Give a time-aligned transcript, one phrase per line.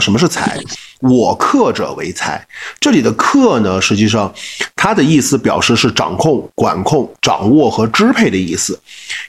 [0.00, 0.58] 什么是财？
[1.00, 2.46] 我克者为财。
[2.80, 4.32] 这里的克呢，实际上
[4.74, 8.80] 它的意思表示是掌控、管控、掌握和支配的意思，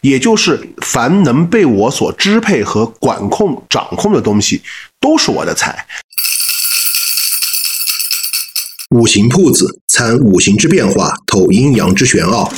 [0.01, 4.61] 也就是凡能被我所支配和管控、掌控的东西，
[4.99, 5.85] 都是我的财。
[8.95, 12.51] 五行铺子参五行之变化，透阴阳之玄奥。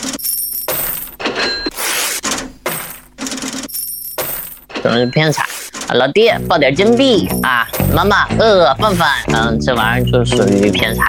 [4.81, 5.45] 怎么是偏财？
[5.93, 7.67] 老爹爆点金币啊！
[7.93, 11.03] 妈妈饿饿饭饭，嗯，这玩意儿就属于偏财。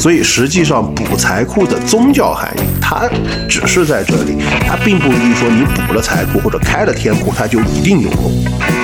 [0.00, 3.08] 所以实际上补财库的宗教含义，它
[3.48, 8.79] 只是在这里，它并不一定说你补了财库或者开了天库，它就一定有用。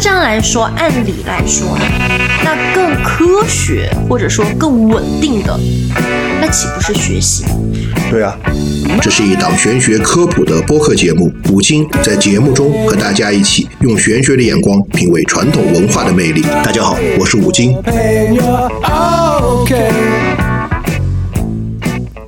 [0.00, 1.76] 那这样来说，按理来说，
[2.42, 5.60] 那更科学或者说更稳定的，
[6.40, 7.44] 那岂不是学习？
[8.10, 8.34] 对啊，
[9.02, 16.40] 这是一档玄学科普的播客节目，五金在节目中和大家一起用玄学的眼光品味传统文化的魅力。
[16.64, 17.76] 大家好，我是五金。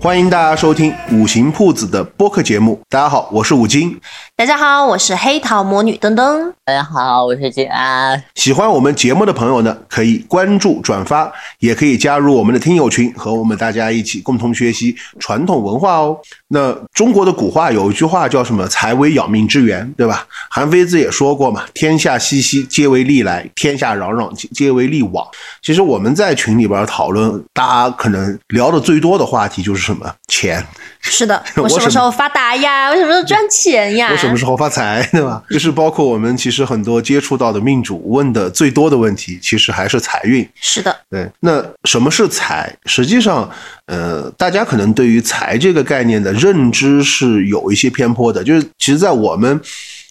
[0.02, 2.80] 欢迎大家收听五行铺子的播客节目。
[2.88, 3.96] 大家好，我是五金。
[4.34, 6.52] 大家好，我是黑桃魔女登登。
[6.64, 8.20] 大家好，我是金安。
[8.34, 16.18] 喜欢我们节目的朋友呢，可以关注、转发，也可以加入我们的听友群，和我们大家一起共同学习传统文化哦。
[16.48, 20.26] 那中国的古话有一句话叫什么？“财为养命之源”，对吧？
[20.50, 25.24] 韩非子也说过嘛：“天下熙熙，皆为利来；天下攘攘，皆为利往。”
[25.62, 30.14] 其实我们在群里边讨论，大家可能聊的最多的话题就是什么？
[30.28, 30.64] 钱。
[31.04, 32.88] 是的， 我什么时候发达呀？
[32.88, 34.10] 我什么时候赚钱呀？
[34.12, 35.42] 我什么时候发财， 对吧？
[35.50, 40.48] 就是包括我们其实很多接触到的命主问的最多的问题，其实还是财运。
[40.54, 41.28] 是的，对。
[41.40, 42.72] 那什么是财？
[42.86, 43.50] 实际上，
[43.86, 48.44] 呃，大家可能对于财这个概念的认知是有一些偏颇的。
[48.44, 49.60] 就是其实，在我们。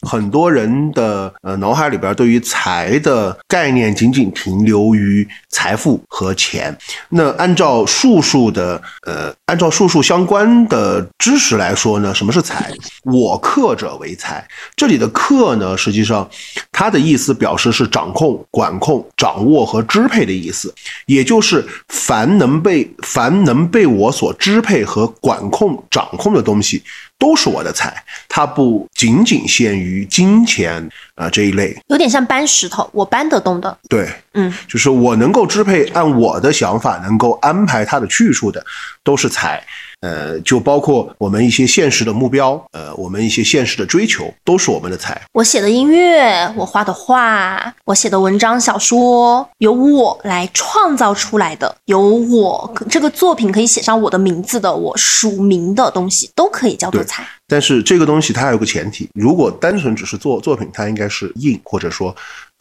[0.02, 6.75] 很多人的呃脑海里边对于财的概念仅仅停留于财富和钱。
[7.09, 12.72] 那按照术数的呃，按照术数相关的知识来说呢，什么是财？
[13.03, 14.45] 我克者为财。
[14.75, 16.28] 这里的克呢，实际上
[16.72, 20.73] 它的意思表示是掌控、管控、掌握和支配的意思，
[21.06, 26.81] 也就是凡能被凡能被我所支配和管控、掌控的东西。
[27.22, 33.78] 都是我的财，它不仅仅限于金钱啊这一类，有点像搬石头，我搬得动的。
[33.88, 38.66] 对，嗯，就是我能够支配，按我的想法能够安排它的去处的，
[39.04, 39.64] 都是财。
[40.01, 45.22] 呃，就包括我们一些现实的目标，呃，我们一些现实的追求，都是我们的财。
[45.31, 57.23] 我写的音乐，我画的画，我写的文章、小说，由我来创造出来的，由我这个作品可以写上我的名字的，我署名的东西，都可以叫做财。
[57.47, 62.16] 但是这个东西它有个前提，如果单纯只是做作品，它应该是印，或者说。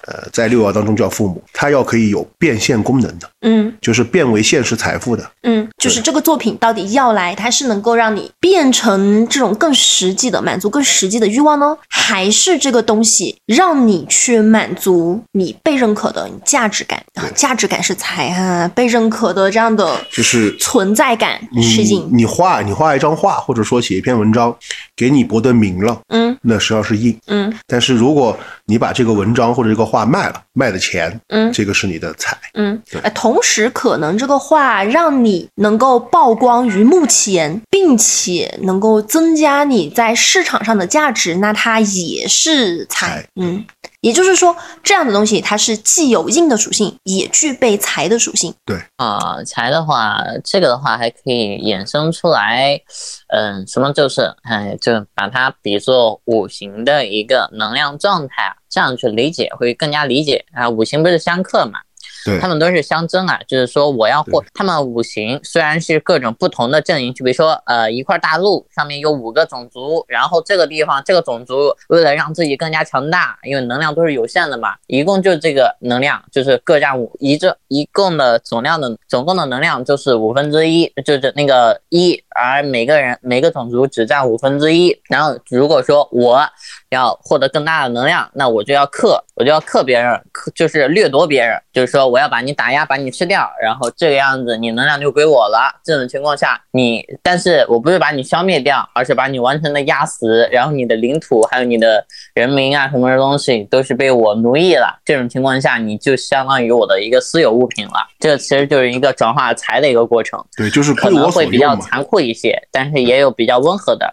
[0.07, 17.03] 呃，在六爻当中叫父母，它要可以有变现功能的，嗯，就是变为现实财富的，嗯，就是这个作品到底要来，它是能够让你变成这种更实际的满足更实际的欲望呢，还是这个东西让你去满足你被认可的价值感？
[17.15, 17.29] 啊？
[17.35, 22.09] 价值感是财啊，被认可的这样的就是存在感是印。
[22.13, 24.55] 你画你画一张画，或者说写一篇文章，
[24.97, 43.65] 给你博得名了，嗯，那实际上是印，嗯，但是如果你把这个文章或者这个画卖了，卖的钱，嗯，这个是你的财，嗯，哎，同时可能这个画让你能够曝光于目前，并且能够增加你在市场上的价值，那它也是财，嗯，
[44.01, 48.55] 也就是说，这样的东西它是既有硬的属性，也具备财的属性。
[48.65, 52.81] 对啊，财的话，这个的话还可以衍生出来，
[53.29, 58.55] 嗯，什么就是，哎，就把它比作五行的一个能量状态。
[58.71, 61.81] 这样去理解会更加理解啊，五行不是相克嘛？
[62.23, 86.47] 对，他们都是相争啊，就是说我要获他们五行虽然是各种不同的阵营，就比如说呃一块大陆上面有五个种族，然后这个地方这个种族为了让自己更加强大，因为能量都是有限的嘛，一共就这个能量就是各占五一这一共的总量的总共的能量就是五分之一，就是那个一，而每个人每个种族只占五分之一，然后如果说我
[86.91, 92.11] 要获得更大的能量，那我就要克，我就要克别人，克就是掠夺别人，就是说。
[92.11, 95.73] 我要把你打压，把你吃掉，然后这个样子你能量就归我了。
[95.85, 102.05] 这种情况下，你但是我不是把你消灭掉，而是把你完全的压死，然后你的领土还有你的
[102.35, 104.99] 人民啊什么东西都是被我奴役了。
[105.05, 108.09] 这种情况下，你就相当于我的一个私有物品了。
[108.19, 110.45] 这其实就是一个转化财的一个过程。
[110.57, 114.13] 对，就是可能会比较残酷一些，但是也有比较温和的。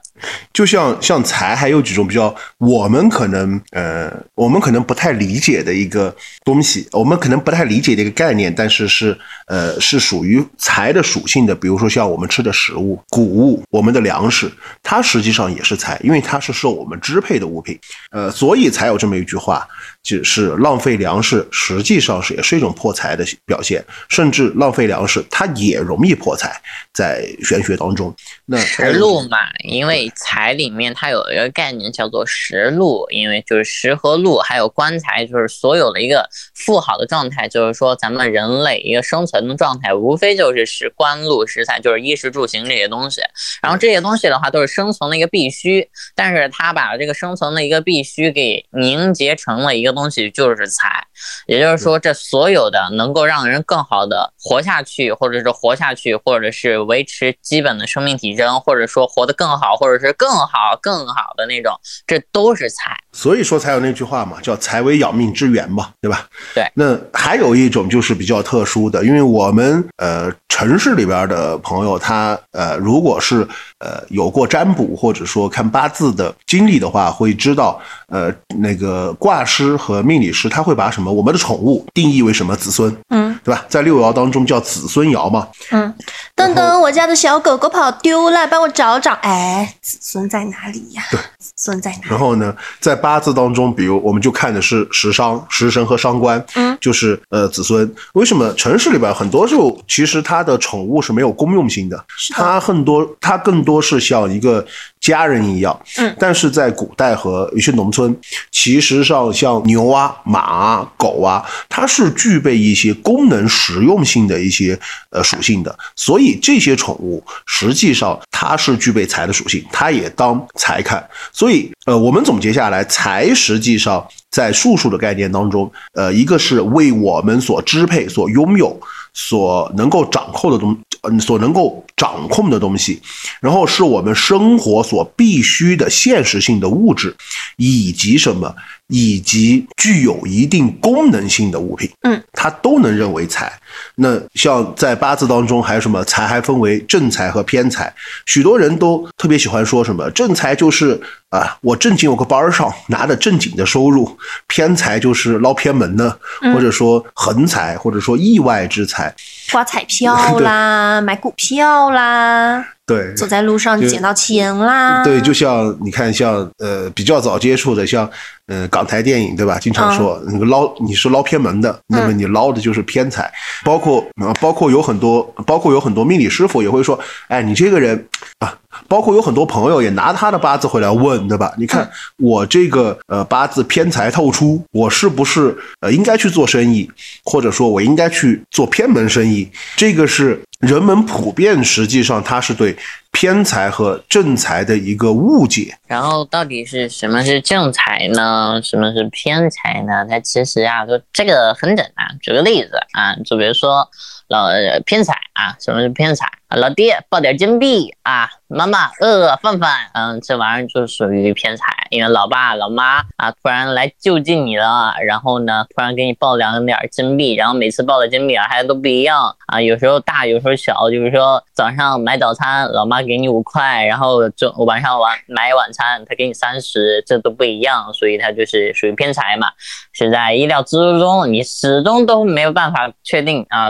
[0.53, 2.35] 就像像财还有几种比较，
[2.67, 11.55] 我们可能呃，我们可能不太理解的一个东西，我们可能不太理解的一个概念，但是是呃是属于财的属性的。
[11.55, 14.51] 比如说像我们吃的食物、谷物，我们的粮食，
[14.83, 17.79] 它实际上也是财，因为它是受我们支配的物品。
[18.11, 19.65] 呃，所以才有这么一句话，
[20.07, 26.61] 就是浪费粮食，实际上是也是一种破财的表现，甚至浪费粮食，它也容易破财，
[26.93, 28.15] 在玄学当中。
[28.45, 36.25] 那食禄嘛，因为财里面它有一个概念叫做食禄，因为就是食和禄，还有官财，就是所有的一个
[36.55, 43.19] 富好的状态，就是说咱们人类一个生存的状态，无非就是食官禄食财，就是衣食住行这些东西。
[43.61, 51.07] 然后这些东西的话，都是生存的一个必须，但是它把这个生存的一个必须给凝结成了一个东西，就是财。
[51.45, 61.73] 也就是说，这所有的能够让人更好的活下去，或者是活下去，或者是维持基本的生命体征，或者说活得更好，或者是更好、更好的那种，
[62.05, 62.95] 这都是财。
[63.11, 66.27] 所以说才有那句话嘛，叫“财为养命之源”嘛，对吧？
[66.53, 66.69] 对。
[66.75, 73.47] 那还有一种就是比较特殊的，因为我们呃城市里边的朋友，他呃如果是
[73.79, 83.65] 呃有过占卜或者说看八字的经历的话，会知道呃那个卦师和命理师他会把什么我们的宠物定义为什么子孙，嗯，对吧？
[83.67, 85.93] 在六爻当中叫子孙爻嘛，嗯。
[86.35, 89.11] 等等，我家的小狗狗跑丢了，帮我找找。
[89.23, 91.01] 哎，子孙在哪里呀？
[91.09, 92.09] 对，子孙在哪？
[92.09, 97.91] 然后呢，在八字当中，比如我们就看的是食伤、食神和伤官，嗯，就是呃子孙。
[98.13, 104.63] 为什么城市里边很多时候其实它的宠物是没有公用性的，它很多它更多是像一个
[105.07, 106.15] 家人一样，嗯。
[106.19, 108.15] 但是在古代和一些农村，
[108.51, 114.77] 其实上像牛啊、马啊、狗啊，它是具备一些功能实用性的一些
[115.11, 121.03] 呃属性的，所以这些宠物实际上它是具备财的属性，它也当财看。
[121.31, 128.77] 所以呃，我们总结下来，财实际上在术数的概念当中，呃，一个是为我们所支配、所拥有、
[129.19, 133.01] 所能够掌控的东，嗯，所能够掌控的东西，
[133.41, 137.17] 然后是我们生活所必须的现实性的物质，
[137.55, 138.55] 以及什么，
[138.87, 143.51] 以及具有一定功能性的物品，嗯，它都能认为财。
[143.95, 147.93] 那像在八字当中还有什么财还分为正财和偏财，
[148.25, 150.99] 许多人都特别喜欢说什么正财就是
[151.29, 154.17] 啊，我正经有个班上拿着正经的收入，
[154.47, 156.17] 偏财就是捞偏门的，
[156.53, 159.13] 或者说横财，或者说意外之财，
[159.51, 162.65] 刮彩票 啦，买股票啦。
[162.85, 165.03] 对，走在路上捡到钱啦。
[165.03, 168.09] 对，就像你看，像呃比较早接触的，像
[168.45, 169.59] 呃港台电影，对吧？
[169.59, 173.29] 经常说那个捞你是捞偏门的，那么你捞的就是偏财。
[173.65, 176.97] 包括啊，包括有很多，包括有很多命理师傅也会说，
[177.27, 178.07] 哎，你这个人
[178.39, 178.57] 啊，
[178.87, 181.51] 包括有很多朋友也拿他的八字回来问，对吧？
[181.57, 181.89] 你看
[182.19, 186.89] 我这个呃八字偏财透出，我是不是呃应该去做生意，
[187.25, 189.36] 或者说我应该去做偏门生意？
[189.75, 190.41] 这个是。
[190.59, 192.75] 人们普遍实际上，他是对
[193.11, 195.77] 偏财和正财的一个误解。
[195.85, 198.59] 然后，到底是什么是正财呢？
[198.63, 200.03] 什么是偏财呢？
[200.09, 202.17] 它其实啊，就这个很简单。
[202.23, 203.87] 举个例子啊，就比如说
[204.29, 204.47] 老
[204.83, 206.25] 偏财啊，什么是偏财？
[206.55, 211.65] 老爹抱点金币啊，妈妈饿饿饭饭，嗯，这玩意儿就属于偏财。
[211.89, 220.89] 因为老爸老妈啊，突然来救济你了，然后呢，突然给你抱两点金币，然后每次抱的金币啊还都不一样啊，有时候大，有时候小。
[220.89, 229.51] 就是说早上买早餐，老妈给你五块，然后中晚上晚买晚餐，他给你三十，这都不一样，所以他就是属于偏财嘛，
[229.91, 233.67] 是在意料之中，你始终都没有办法确定啊，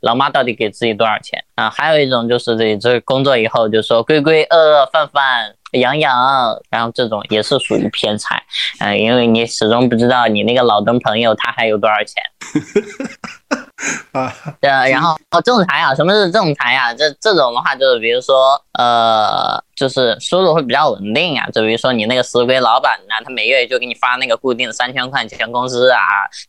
[0.00, 1.70] 老妈到底给自己多少钱啊？
[1.70, 5.59] 还有一种就是这这工作以后就说归归饿饿饭饭。
[5.72, 8.42] 养养，然后这种也是属于偏财，
[8.80, 12.22] 嗯，因为你始终不知道你那个老登朋友他还有多少钱。
[14.12, 16.92] 啊，对，然后哦，正财啊，什么是正财啊？
[16.92, 21.48] 这这种的话，就是比如说，呃，就是收入会比较稳定啊。
[21.50, 25.98] 就比如说你那个死鬼老板呢，他每月就给你发那个固定的三千块钱工资啊，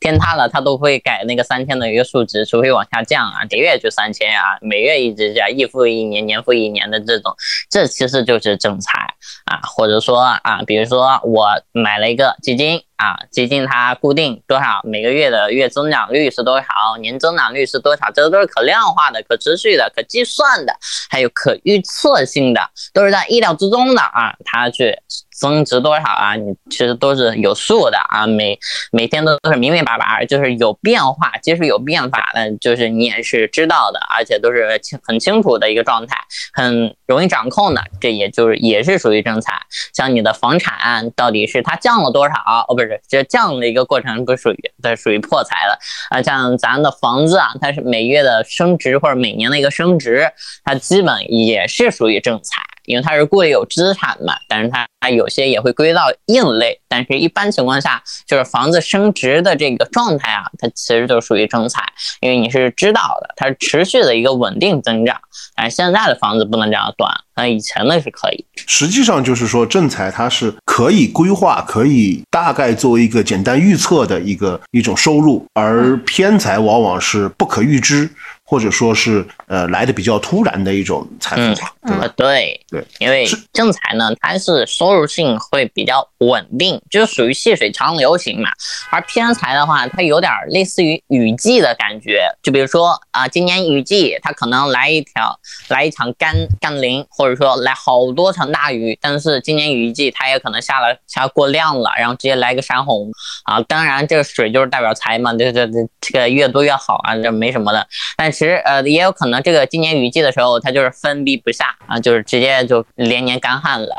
[0.01, 7.33] 天塌了他都会改那个三千的一个数值，除非往下降啊，每月就三千啊，每月一直这样，一复一年，年复一年的这种，
[7.69, 9.10] 这其实就是正财
[9.45, 9.59] 啊。
[9.63, 12.81] 或者说啊，比如说我买了一个基金。
[13.01, 16.67] 啊，基金它固定多少，每个月的月增长率是多少，
[16.99, 20.73] 年增长率是多少，这都是可量化的、可持续的、可计算的，
[21.09, 22.61] 还有可预测性的，
[22.93, 24.35] 都是在意料之中的啊。
[24.45, 24.95] 它去
[25.31, 28.59] 增值多少啊，你其实都是有数的啊，每
[28.91, 36.15] 每天都都是明明白白，就是有变化，即使有变化的，就是你也是知道的，而且都是清很清楚的一个状态，
[36.53, 39.59] 很容易掌控的，这也就是也是属于正财。
[39.93, 42.35] 像你的房产到底是它降了多少？
[42.67, 45.77] 哦，不是，就这样的一个过程不属于，它属于破财了
[46.09, 46.21] 啊。
[46.21, 50.31] 像咱的房子啊，它是每月的升值或者每年的一个升值，
[50.63, 52.61] 它基本也是属于正财。
[52.85, 61.83] 因为它是固有资产嘛，但是它它有些也会归到硬类，但是一般情况下，就是房子升值的这个状态啊，它其实就属于正财，
[62.21, 65.19] 因为你是知道的，它是持续的一个稳定增长。
[65.55, 68.45] 但是现在的房子不能这样断，那以前的是可以。
[68.67, 78.09] 实际上就是说，正财它是可以规划，可以大概做一个简单预测的一个一种收入，而偏财往往是不可预知。
[78.51, 81.41] 或者说是呃来的比较突然的一种财富，
[81.87, 82.05] 对吧？
[82.17, 88.49] 对对，因为正财呢，它是收入性会比较稳定，就是属于细水长流型嘛。
[88.89, 95.39] 而偏财的话，它有点类似于雨季的感觉，就比如说啊，今年雨季它可能来一条
[95.69, 103.09] 来一场干干淋，或者说来好多场大雨，但是今年雨季它也可能下了下过量了，然后直接来个山洪
[103.45, 103.61] 啊。
[103.61, 108.40] 当然这个水就是代表财嘛，这这这这个越多越好啊，这没什么的，但是。
[108.41, 113.95] 其实呃也有可能，这个今年雨季的时候，它就是分逼不下啊，就是直接就连年干旱了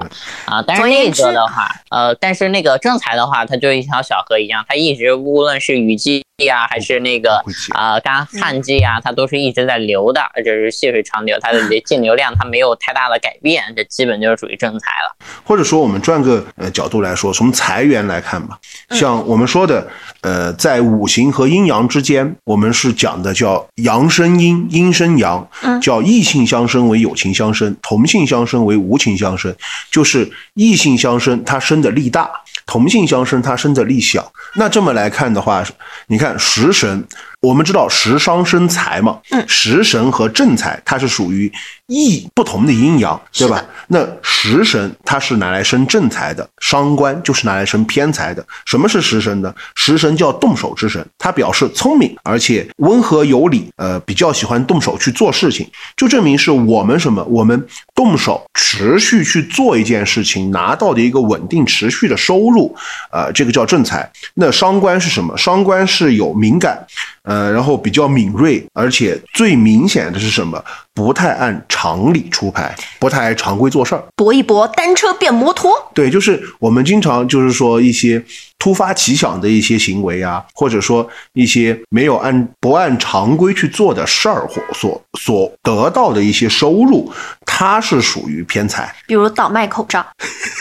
[0.46, 0.60] 啊。
[0.66, 6.24] 但是那个的话，呃，但是那个正财的话，它就一条小河一样，它一直无论是雨季。
[6.48, 7.42] 啊，还是那个
[7.74, 15.16] 啊，干旱季啊，它都是一直在流的，就是细水长流，它的 净流量它没有太大的改变，这基本就是属于正财了。
[15.44, 18.58] 或者说，我们转个呃角度来说，从财源来看吧，
[18.90, 19.86] 像我们说的，
[20.22, 25.48] 呃，在五行和阴阳之间，我们是讲的叫阳生阴，阴生阳，
[25.80, 29.54] 叫异性相生为有情相生，同性相生为无情相生，
[29.90, 32.30] 就是异性相生，它生的力大。
[32.66, 34.32] 同性相生，它生的力小。
[34.54, 35.64] 那这么来看的话，
[36.06, 37.06] 你看食神，
[37.42, 41.52] 我们知道食伤生财嘛，嗯，食神和正财，它是属于。
[41.88, 43.62] 异不同的阴阳，对吧？
[43.88, 48.42] 那食神它是拿来生正财的，伤官就是拿来生偏财的。
[48.64, 49.54] 什么是食神呢？
[49.74, 57.22] 食神叫动手之神，它表示聪明而且温和有礼，呃，比较喜欢动手去做事情，就证明是我们什么？
[57.24, 62.74] 我们动手持续去做一件事情，拿到的一个稳定持续的收入，
[63.12, 64.10] 呃，这个叫正财。
[64.32, 65.36] 那伤官是什么？
[65.36, 66.86] 伤官是有敏感，
[67.24, 70.62] 呃，然后比较敏锐，而且最明显的是什么？
[70.94, 75.72] 不太按常理出牌，不太常规做事儿，搏一搏，单车变摩托。
[75.94, 78.22] 对，就是我们经常就是说一些
[78.58, 87.10] 突发奇想的一些行为啊，或者说一些没有按不按常规去做的事儿，或所所得到的一些收入，
[87.46, 88.94] 它是属于偏财。
[89.06, 90.04] 比如倒卖口罩，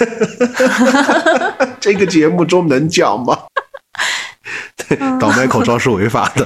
[1.82, 3.38] 这个节目中能讲吗？
[4.96, 6.46] 对， 倒卖口罩是违法的。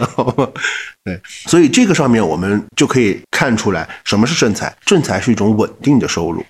[1.04, 4.76] 对，所以这个上面我们就可以看出来，什么是正财？
[4.86, 6.46] 正财是一种稳定的收入。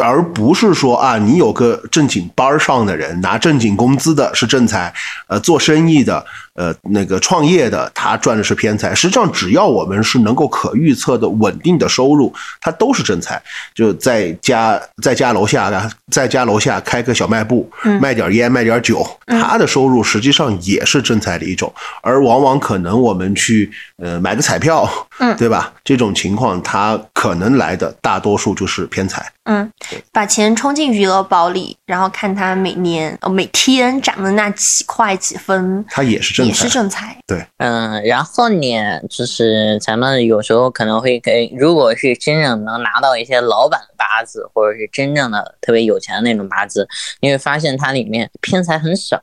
[0.00, 4.92] 而不是说啊，你有个正经班上的人拿正经工资的是正财，
[5.26, 6.24] 呃，做生意的，
[6.58, 8.92] 呃，那个创业的他赚的是偏财。
[8.92, 13.40] 实际上，只要我们是能够可预测的稳定的收入，它都是正财。
[13.72, 21.72] 就在家在家楼下啊，在家楼下开个小卖部，卖点烟卖点酒，他的收入实际上也是正财的一种。
[22.02, 25.72] 而往往可能我们去呃买个彩票，嗯，对吧？
[25.84, 29.24] 这种情况他可能来的大多数就是偏财。
[29.44, 29.70] 嗯，
[30.12, 37.16] 把钱充进余额宝里，然后看它每年哦每天涨的那几块几分，它也是正也是正财。
[37.26, 46.88] 对，嗯，然后呢，就是咱们有时候可能会给，如果是真正能拿到一些老板的八字，或者是真正的特别有钱的那种八字，
[47.20, 49.20] 你会发现它里面偏财很少。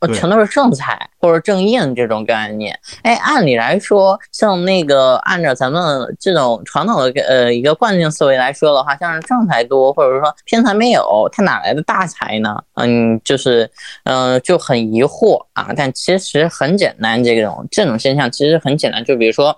[0.00, 2.74] 呃，全都是正财或者正印这种概念。
[3.02, 12.56] 哎，按理来说，像那个按照咱们这种传统的呃一个惯性思维来说的话，像是正财多或者说偏财没有，它哪来的大财呢？
[12.76, 13.70] 嗯，就是
[14.04, 15.68] 嗯就很疑惑啊。
[15.76, 19.54] 但其实很简单，这种这种现象其实很简单，就比如说。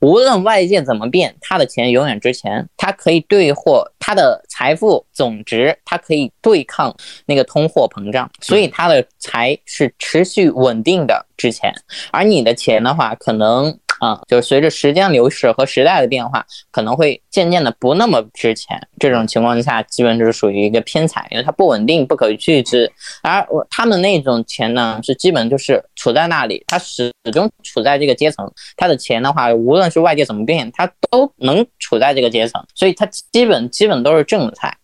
[0.00, 2.68] 无论外界怎么变，他的钱永远值钱。
[2.76, 6.94] 他可以兑货，他的财富总值，他可以对抗
[7.26, 11.72] 那个通货膨胀，所以他的财是持续稳定的值钱。
[12.10, 13.78] 而你的钱的话，可能。
[14.00, 18.80] 啊，就是随着时间流逝和时代的变化，可能会渐渐的不那么值钱。
[18.98, 22.90] 这种情况下，基本就是属于一个偏财，因为它不稳定、不可预知。
[23.22, 28.50] 而我他们那种钱呢，是基本就是处在那里，它始终处在这个阶层。
[28.76, 34.74] 他的钱的话，无论是外界怎么变，它都能处在这个阶层，所以它基本基本都是正财。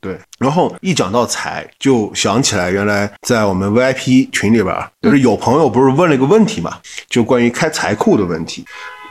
[0.00, 8.64] 对，然后一讲到财，就想起来原来在我们 VIP 群里边，就是有朋友不是问了一个问题嘛，就关于开财库的问题。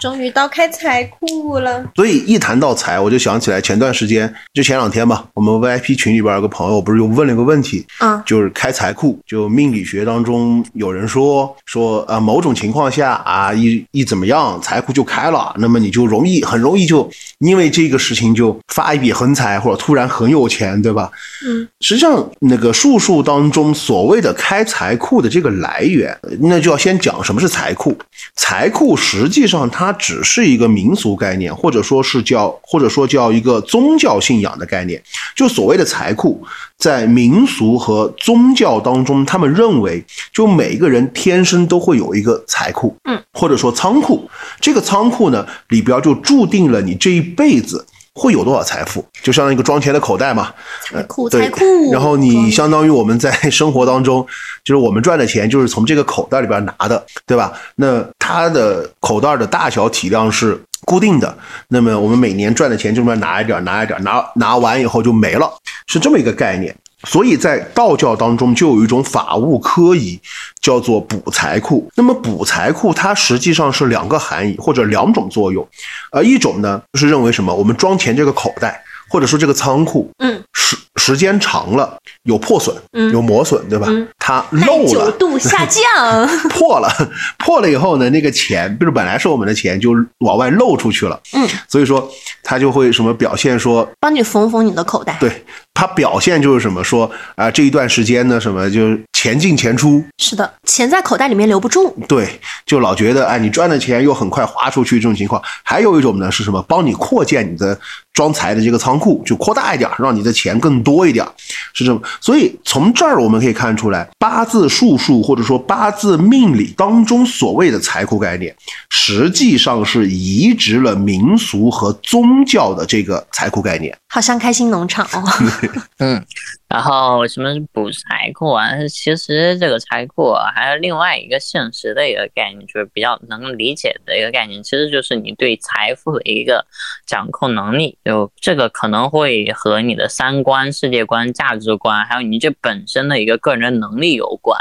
[0.05, 1.83] 终于到开财库了。
[1.95, 17.09] 所以一谈到财，我就想起来前段时间，就前两天吧，我们 VIP 群里边有个朋友不是又问了一个问题，啊就是开财库，就命理学当中有人说说啊、呃某种情况下啊一一怎么样财库就开了，那么你就容易很容易就
[17.39, 21.09] 因为这个事情就发一笔横财或者突然很有钱，对吧？
[21.47, 27.97] 嗯，实际上那个术数当中所谓的开财库的这个来源，那就要先讲什么是财库。
[28.35, 35.01] 财库实际上它只是一个民俗概念，或者说是叫或者说叫一个宗教信仰的概念。
[35.35, 36.41] 就所谓的财库，
[36.77, 44.29] 在民俗和宗教当中，他们认为就每一个人天生都会有一个财库，嗯，或者说仓库。
[44.61, 47.85] 这个仓库呢，里边就注定了你这一辈子。
[48.15, 51.59] 会有多少财富，就相当于一个装钱的口袋嘛，财库，对财库。
[51.91, 54.25] 然后你相当于我们在 生活当中，
[54.63, 57.51] 就是我们赚的钱就是从这个口袋里边拿的，对吧？
[57.75, 65.51] 那它的口袋的大小体量是固定的，那么我们每年赚的钱就这么拿一点，拿一点，拿拿完以后就没了，
[65.87, 66.73] 是这么一个概念。
[67.05, 70.19] 所以在道教当中就有一种法务科仪，
[70.59, 71.89] 叫做补财库。
[71.95, 75.65] 那么补财库它实际上是两个含义或者两种作用，
[76.11, 83.87] 呃，一种呢就是认为什么，我们装钱这个口袋或者说这个仓库，嗯，时时间长了有破损，嗯有磨损，对吧？
[83.89, 85.11] 嗯它漏了。
[85.11, 85.83] 度下降。
[86.49, 86.89] 破了，
[87.37, 91.19] 破了以后呢，那个钱，就是本来是我们的钱，就往外漏出去了。
[91.33, 92.09] 嗯，所以说
[92.41, 95.15] 它就会什么表现说，帮你缝缝你的口袋。
[95.19, 95.43] 对
[95.75, 101.95] 它表现就是什么说啊、这一段时间呢，什么就是钱进钱出，是的，钱在口袋里面留不住。
[102.07, 105.39] 对，就老觉得哎，你赚的钱又很快花出去这种情况。
[105.63, 106.59] 还有一种呢是什么？
[106.67, 107.77] 帮你扩建你的
[108.13, 111.27] 装财的这个仓库，就扩大一点，让你的钱更多一点，
[111.73, 112.01] 是这么。
[112.21, 118.55] 所以从这儿我们可以看出来，八字术数或者说八字命理当中所谓的财库概念，
[118.89, 123.97] 实际上是移植了民俗和宗教的这个财库概念。
[124.15, 125.21] 好像开心农场哦。
[125.99, 126.25] 嗯，
[126.69, 128.69] 然后什么是补财库啊？
[128.87, 136.65] 其实这个财库啊，还有另外一个现实的一个概念，就是比较能理解的一个概念，其实就是你对财富的一个
[137.05, 137.97] 掌控能力。
[138.05, 144.57] 就这个可能会和你的三观、世界观、价值观，还有你这本身的一个个人能力有关。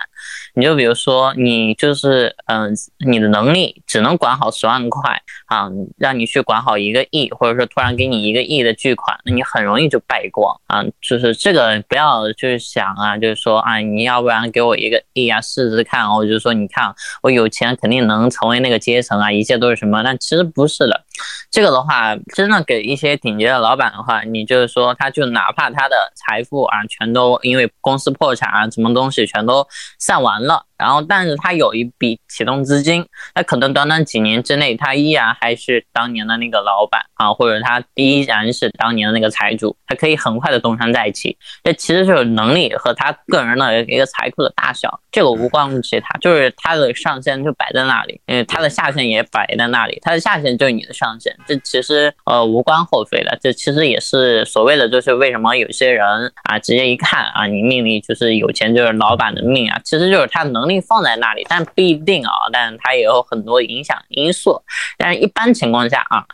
[0.55, 2.73] 你就比如说，你就是嗯、
[3.07, 10.85] 你的能力只能管好十万块啊，让你去管好一个亿，或者说突然给你一个亿的巨款，那你很容易就败光啊。
[11.01, 16.25] 就是这个不要就是想啊，就是说啊，你要不然给我一个亿啊，试试看哦。
[16.25, 20.03] 就说，你看我有钱肯定能成为那个阶层啊，一切都是什么？
[20.03, 21.05] 但其实不是的。
[21.51, 29.65] 这个的话，真的给一些顶级的老板的话，你就是说，他就哪怕他的财富啊，全都因为公司破产啊，什么东西全都
[29.99, 41.37] 散完了，然后但是他有一笔启动资金，那可能短短几年之内，他依然还是当年的那个老板啊，或者他依然是当年的那个财主，他可以很快的东山再起。
[41.63, 64.63] 这其实就是能力和他个人的一个财富的大小，这个无关乎其他，就是他的上限就摆在那里，因为他的下限也摆在那里，他的下限就是你的上限，这其实呃无关厚非的，这其实也是所谓的就是为什么有些人啊直接一看啊你命里就是有钱就是老板的命啊，其实就是他能力放在那里，但不一定啊，但是他也有很多影响因素，
[64.97, 66.25] 但是一般情况下啊，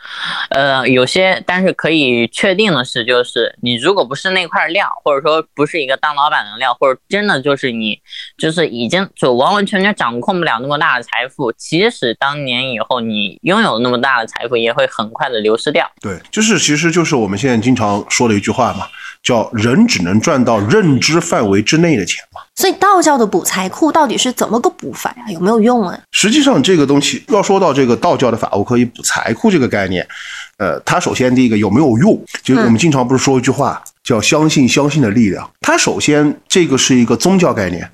[0.49, 7.99] 呃有些但是可以确定的是，就是你如果不是那块料，或者说不是一个当老板的料，或者真的就是你
[8.37, 15.89] 就是已经就完完全全掌控不了那么大的财富，即使当年以后你拥有那么大的财富，也会很快的流失掉。
[16.01, 18.87] 对，就是其实就是我们现在经常说的一句话嘛，
[19.23, 22.23] 叫人只能赚到认知范围之内的钱。
[22.55, 25.31] 所以道教的补财库到底是怎么个补法呀？
[25.31, 25.97] 有没有用啊？
[26.11, 30.05] 实际上，这个东西要说到这个道教的法务可以补财库这个概念，
[30.57, 32.23] 呃，它首先第一个有没有用？
[32.43, 35.49] 就是我们经常不是说一句话叫“相信相信的力量”。
[35.61, 37.89] 它首先这个是一个宗教概念，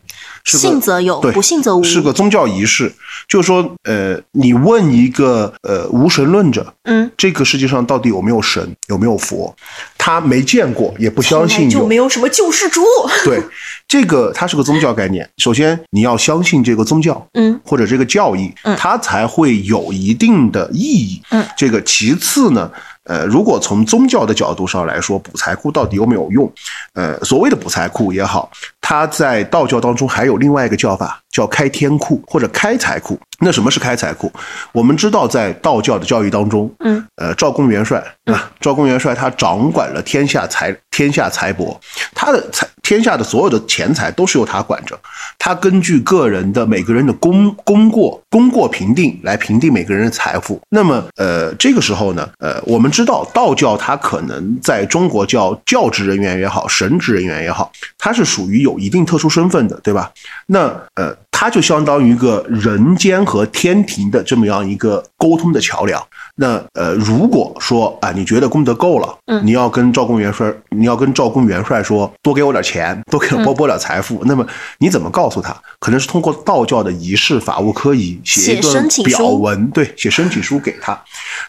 [0.47, 1.83] 是个信则有，对不信则无。
[1.83, 2.91] 是个宗教仪式。
[3.27, 9.53] 就是说，呃，你问一个呃无神论者，嗯，这个世界上到底有没有神，有没有佛？
[9.97, 11.97] 他没见过，也不相信有就没。
[11.97, 12.81] 有什么救世主。
[13.25, 13.41] 对，
[13.87, 15.27] 这个它是个宗教概念。
[15.37, 21.19] 首先你要相信这个宗教，嗯，或者这个教义，嗯它才会有一定的意义。
[21.31, 22.71] 嗯，这个其次呢，
[23.03, 26.49] 呃，如果从宗教的角度上来说，补财库到底有没有用？
[26.93, 28.49] 呃，所谓的补财库也好，
[28.89, 33.19] 它在道教当中还有另外一个叫法，叫开天库或者开财库。
[33.39, 34.31] 那什么是开财库？
[34.71, 41.77] 我们知道，在道教的教育当中，嗯，呃，赵公元帅啊，赵公元帅他掌管了天下财天下财帛，
[42.15, 44.97] 他的财天下的所有的钱财都是由他管着，
[45.37, 50.59] 他根据个人的每个人的功功过功过评定来评定每个人的财富。
[50.69, 60.11] 那么，呃，这个时候呢，呃，我们知道道教它可能在中国叫教职人员也好，神职人员也好，它是属于有一定特殊身份的，对吧？
[60.45, 61.15] 那呃。
[61.39, 66.03] 它就相当于一个人间和天庭的这么样一个沟通的桥梁。
[66.33, 74.23] 那呃，如果说啊，你觉得功德够了，嗯你要跟赵公元帅，你要跟赵公元帅说，多给我点钱，多给我拨拨点财富。
[74.25, 74.43] 那么
[74.79, 75.55] 你怎么告诉他？
[75.79, 80.99] 可能是通过道教的仪式、法务科仪写一写申段表文，对，写申请书给他，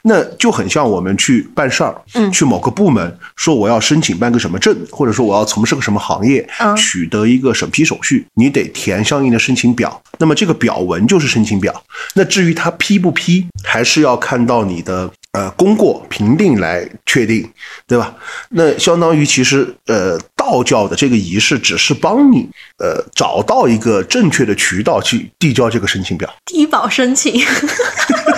[0.03, 10.01] 那就很像我们去办事儿，嗯去某个部门说我要申请办个什么证，或者说我要从事个什么行业，嗯取得得一个审批手续，你得填相应的申请表。
[10.19, 11.85] 那么这个表文就是申请表。
[12.15, 17.49] 那至于他批不批，还是要看到你的呃功过评定来确定，
[17.87, 18.15] 对吧？
[18.51, 26.33] 那相当于其实呃道教的这个仪式只是帮你呃找到一个正确的渠道去递交这个申请表。
[26.47, 27.41] 低保申请，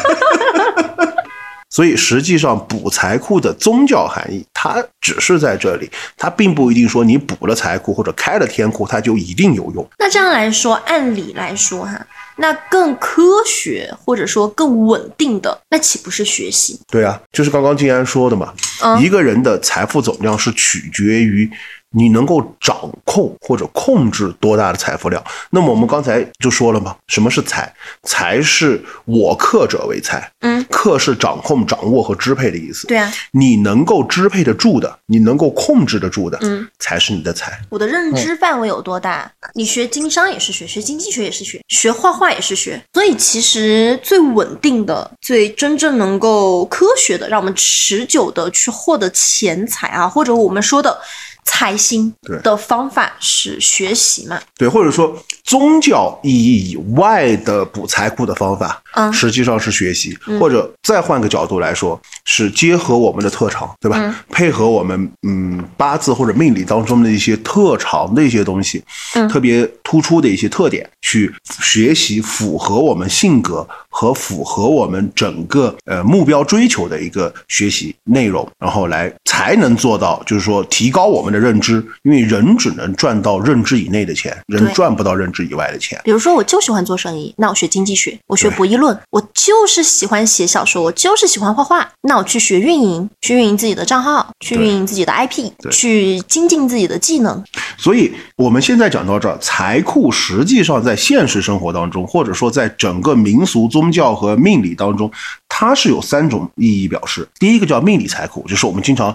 [1.71, 9.89] 所以实际上补财库的宗教含义，它只是在这里，它并不一定说你补了财库或者开了天库，它就一定有用。
[9.99, 12.05] 那这样来说，按理来说哈，
[12.37, 16.81] 那更科学或者说更稳定的，那岂不是学习？
[16.91, 18.53] 对啊，就是刚刚静安说的嘛，
[18.83, 21.49] 嗯一个人的财富总量是取决于
[21.91, 25.23] 你能够掌控或者控制多大的财富量。
[25.51, 27.73] 那么我们刚才就说了嘛，什么是财？
[28.03, 32.87] 财是我克者为财，嗯，克是掌控、掌握和支配的意思。
[32.87, 37.61] 对啊，你能够支配得住的，你能够控制得住的，嗯，才是你的财。
[37.69, 39.31] 我的认知范围有多大？
[39.55, 42.81] 你学经商也是学，学经济学也是学，学画画也是学。
[42.93, 50.97] 所以其实最稳定的、最真正能够科学的，让我们持久的去获得钱财啊，或者我们说的
[51.45, 54.41] 财星对的方法是学习嘛？
[54.57, 59.13] 对，或者说宗教意义以外的补财库的方法，嗯。
[59.13, 60.39] 实际上是学习，嗯。
[60.39, 63.99] 或者再换个角度来说，是结合我们的特长，对吧？
[64.01, 64.15] 嗯。
[64.31, 68.83] 配合我们嗯八字或者命理当中的一些特长的一些东西，
[69.15, 69.29] 嗯。
[69.29, 86.01] 特别突出的一些特点，去学习符合我们性格和符合我们整个呃目标追求的一个学习内容，然后来才能做到，就是说提高我们的认知，因为人只能赚到认知以内的钱，人赚不到认知以外的钱。
[86.05, 97.45] 比如说，我就喜欢做生意，那我学经济学，我学博弈论；我就是喜欢写小说，我就是喜欢画画，那我去学运营，去运营自己的账号，去运营自己的 IP，去精进自己的技能。
[97.77, 105.11] 所以我们现在讲到这儿，财库实际上在现实生活当中，或者说在整个民俗宗教和命理当中，
[105.49, 107.29] 它是有三种意义表示。
[107.39, 109.15] 第一个叫命理财库，就是我们经常。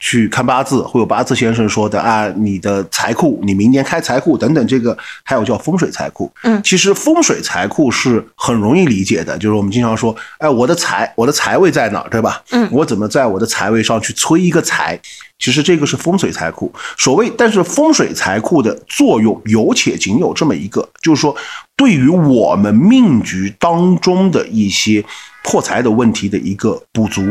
[0.00, 6.32] 去看八字，会有八字先生说的啊，你的财库，你明年开财库等等，这个还有叫风水财库。
[6.42, 12.42] 嗯其实风水财库是很容易理解的，就是我们经常说，哎，我的财，我的财位在哪儿，对吧？
[12.50, 14.98] 嗯我怎么在我的财位上去催一个财？
[15.38, 16.72] 其实这个是风水财库。
[16.98, 21.34] 所谓，但是风水财库的作用有且仅有这么一个，就是说，
[21.76, 25.04] 对于我们命局当中的一些
[25.42, 27.22] 破财的问题的一个补足，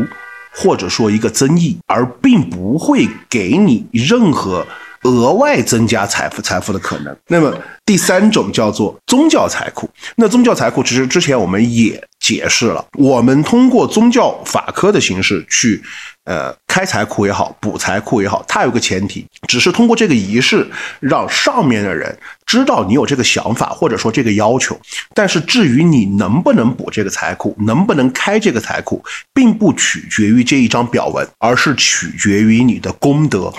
[0.52, 4.66] 或者说一个争议，而并不会给你任何。
[5.02, 7.16] 额外增加财富财富的可能。
[7.28, 9.88] 那么第三种叫做宗教财库。
[10.16, 15.82] 那宗教财库其实之前我们也解释了，我们通过宗教法科的形式去。
[16.24, 20.64] 呃，开财库也好，补财库也好，它有个前提，只是通过这个仪式，
[21.00, 24.78] 让上面的人知道你有这个想法，或者说这个要求。
[25.12, 29.02] 但是至于你能不能补这个财库，能不能开这个财库，
[29.34, 33.52] 并不取决于这一张表文，而是取决于你的功德。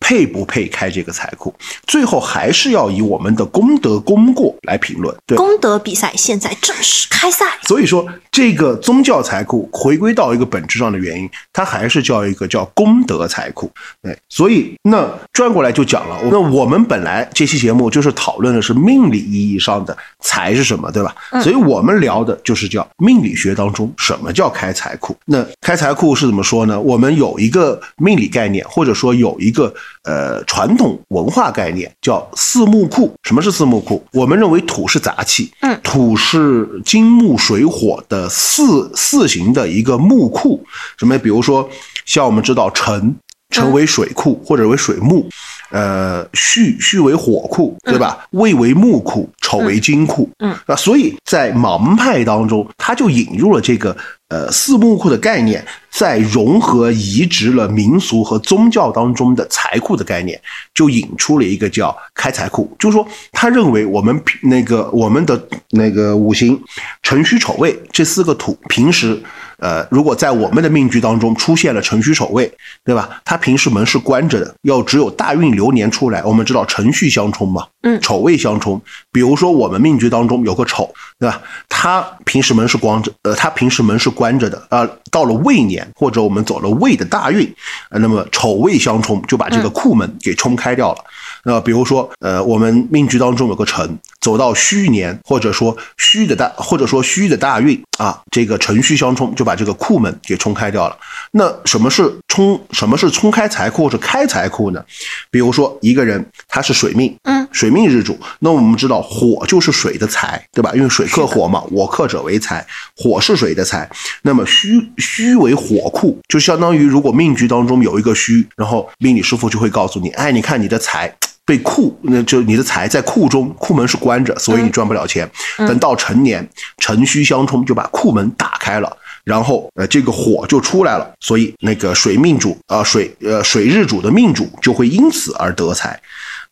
[0.00, 1.54] 配不配开这个财库，
[1.86, 5.14] 最后还是要以我们的功德功过来评论。
[5.26, 7.44] 对，功德比赛现在正式开赛。
[7.62, 13.70] 所以说这个宗教财库回归到一个本质上的原因，它还是叫一个叫功德财库。
[14.02, 21.14] 对，所以那转过来就讲了，那我们本来这期节目就是讨论的是命理意义上的财是什么，对吧？
[21.42, 25.14] 所以我们聊的就是叫命理学当中什么叫开财库。
[25.26, 26.80] 那开财库是怎么说呢？
[26.80, 29.74] 我们有一个命理概念，或者说有一个
[30.04, 33.14] 呃传统文化概念叫四木库。
[33.22, 34.04] 什么是四木库？
[34.12, 40.64] 我们认为土是杂气，嗯土是金木水火的四四行的一个木库。
[40.98, 41.18] 什么？
[41.18, 41.68] 比如说
[42.04, 43.14] 像我们知道辰。
[43.50, 45.26] 辰为水库或者为水木，
[45.70, 48.26] 呃，戌戌为火库，对吧？
[48.32, 50.28] 未为木库，丑为金库。
[50.40, 53.96] 嗯，啊，所以在盲派当中，他就引入了这个
[54.28, 60.40] 呃四木库的概念，在融合移植了民俗和宗教当中的财库的概念，
[60.74, 62.70] 就引出了一个叫开财库。
[62.78, 66.60] 就是说，他认为我们那个我们的那个五行
[67.02, 69.18] 辰戌丑未这四个土，平时
[69.58, 72.48] 呃，如果在我们的命局当中出现了辰戌丑未，
[72.84, 73.20] 对吧？
[73.24, 76.22] 它平时门是关着的，要只有大运流年出来。
[76.22, 78.80] 我们知道辰戌相冲嘛，嗯丑未相冲。
[79.12, 81.40] 比如说我们命局当中有个丑，对吧？
[81.68, 87.52] 他平时门是光着，呃，他平时门是关着的，啊、到了未年或者我们走了未的大运，
[87.90, 91.04] 呃，那么丑未相冲，就把这个库门给冲开掉了。
[91.44, 100.96] 那比如说，呃，我们命局当中有个辰，走到戌年，或者说戌的大，或者说戌的大运啊，这个辰戌相冲，就把这个库门给冲开掉了。
[101.32, 102.60] 那什么是冲？
[102.72, 104.84] 什么是冲开财库或者开财库呢？
[105.30, 110.72] 比如说一个人他是水命，嗯，水命日主，那我们知道火就是水的财，对吧？
[110.74, 113.88] 因为水克火嘛，我克者为财，火是水的财。
[114.22, 121.14] 那么戌戌为火库，就相当于如果命局当中有一个戌，然后命理师傅就会告诉你，哎，你看你的财。
[121.48, 125.26] 被库，那就你的财在库中，库门是关着，所以你赚不了钱。
[125.56, 135.98] 等到成年，辰戌相冲，就把库门打开了，然后呃这个火就出来了，所以那个水命主啊、呃、水呃水日主的命主就会因此而得财。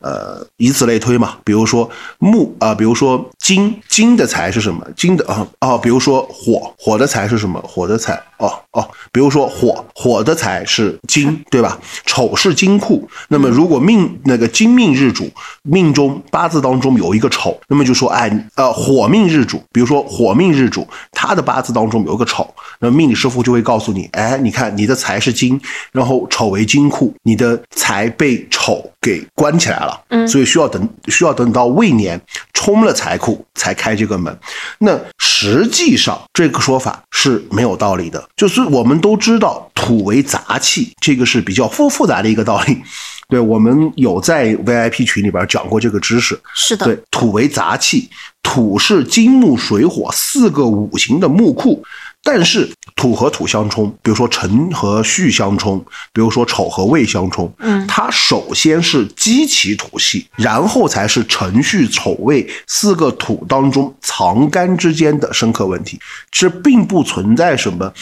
[0.00, 1.36] 呃，以此类推嘛。
[1.44, 4.86] 比如说木啊、比如说金，金的财是什么？
[4.96, 7.60] 金的啊哦，比如说火，火的财是什么？
[7.66, 11.78] 火的财哦哦，比如说火，火的财是金，对吧？
[12.04, 13.08] 丑是金库。
[13.28, 15.30] 那么如果命那个金命日主
[15.62, 22.48] 命中八字当中有一个丑，那么就说哎呃火命日主，比如说火命日主，他的八字当中有一个丑，
[22.80, 25.60] 那命理师傅就会告诉你，哎，你看你的财是金，
[25.92, 29.85] 然后丑为金库，你的财被丑给关起来了。
[30.08, 30.26] 嗯。
[30.26, 32.20] 所以需要等需要等到未年
[32.52, 34.36] 冲了财库才开这个门。
[34.78, 42.82] 那实际上这个说法是没有道理的，就是我们都知道土为杂气，这个是比较复复杂的一个道理。
[43.28, 48.08] 对我们有在 VIP 群里边讲过这个知识，是的，对，土为杂气，
[48.40, 51.82] 土是金木水火四个五行的木库，
[52.26, 55.78] 但是土和土相冲，比如说辰和戌相冲，
[56.12, 66.00] 比如说丑和未相冲，嗯它首先是激起土气，然后才是辰戌丑未四个土当中藏干之间的深刻问题，
[66.32, 67.92] 这并不存在什么。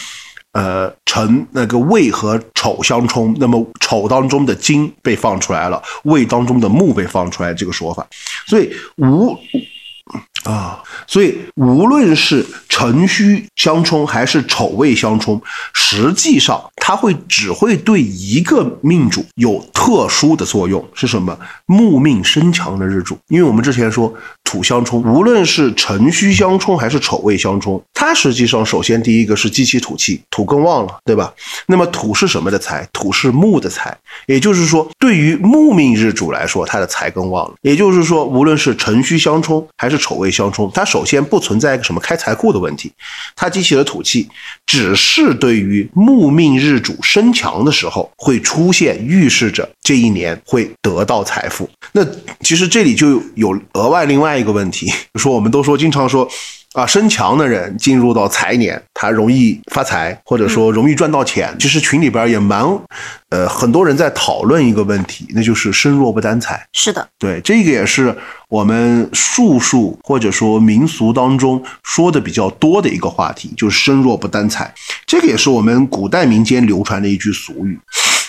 [0.53, 8.07] 呃，辰那个未和丑相冲，那么丑当中的金被放出来了，未当中的木被放出来，这个说法，
[8.47, 9.37] 所以无
[10.43, 15.41] 啊，所以无论是辰戌相冲还是丑未相冲，
[15.73, 21.35] 实际上它会只会对一个命主有特殊的作用，是什么？
[21.65, 24.13] 木命身强的日主，因为我们之前说
[24.45, 31.33] 土相冲，无论是辰戌相冲还是丑未相冲，它实际上首先第一个是激起土气，土更旺了，对吧？
[31.65, 32.87] 那么土是什么的财？
[32.93, 37.55] 土是木的财，也就是说，对于木命日主来说，他的财更旺了。
[37.61, 42.91] 也就是说，无论是辰戌相冲还是丑未相冲，它首先不存在一个什么开财库的问题，
[43.35, 44.29] 它激起了土气，
[44.67, 51.67] 只是对于木命日主身强的时候会出现预示着这一年会得到财富。
[51.91, 52.05] 那
[52.41, 56.27] 其实这里就有额外另外一个问题， 就说我们都说经常说。
[56.73, 61.55] 啊，身强的人进入到财年，他容易发财，或者说容易赚到钱。
[61.57, 62.61] 其实群里边也蛮，
[63.29, 66.67] 呃，很多人在讨论一个问题，那就是身弱不担财。
[66.73, 68.13] 是的，对，这个也是
[68.49, 74.73] 我们术数或者说民俗当中说的比较多的一个话题，就是身弱不担财。
[75.07, 77.79] 这个也是我们古代民间流传的一句俗语。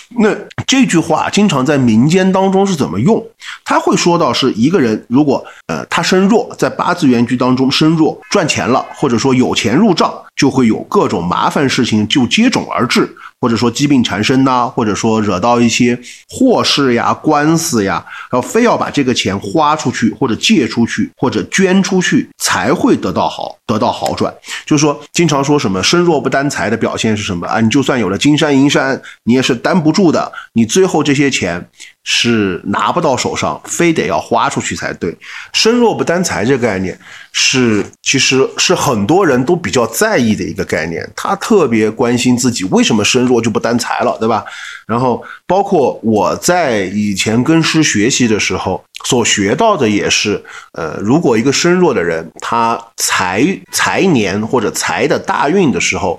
[0.09, 0.29] 那
[0.65, 3.23] 这句话经常在民间当中是怎么用？
[3.65, 24.33] 他会说到是一个人如果呃他身弱，在八字原局当中身弱，赚钱了，或者说有钱入账，就会有各种麻烦事情就接踵而至，或者说疾病缠身呐、或者说惹到一些祸事呀、官司呀，然后非要把这个钱花出去，或者借出去，或者捐出去，才会得到好得到好转。
[24.65, 27.61] 就是说，经常说什么身弱不担财的表现是什么啊？
[27.61, 31.69] 你就算有了金山银山，你也是担不住的，你最后这些钱
[32.09, 35.13] 是拿不到手上，非得要花出去才对。
[35.51, 36.97] 身弱不担财这个概念
[37.33, 44.45] 是，其实是很多人都比较在意的一个概念，他特别关心自己为什么身弱就不担财了，对吧？
[44.87, 50.41] 然后包括我在以前跟师学习的时候所学到的也是，
[50.71, 56.17] 呃，如果一个身弱的人，他财财年或者财的大运的时候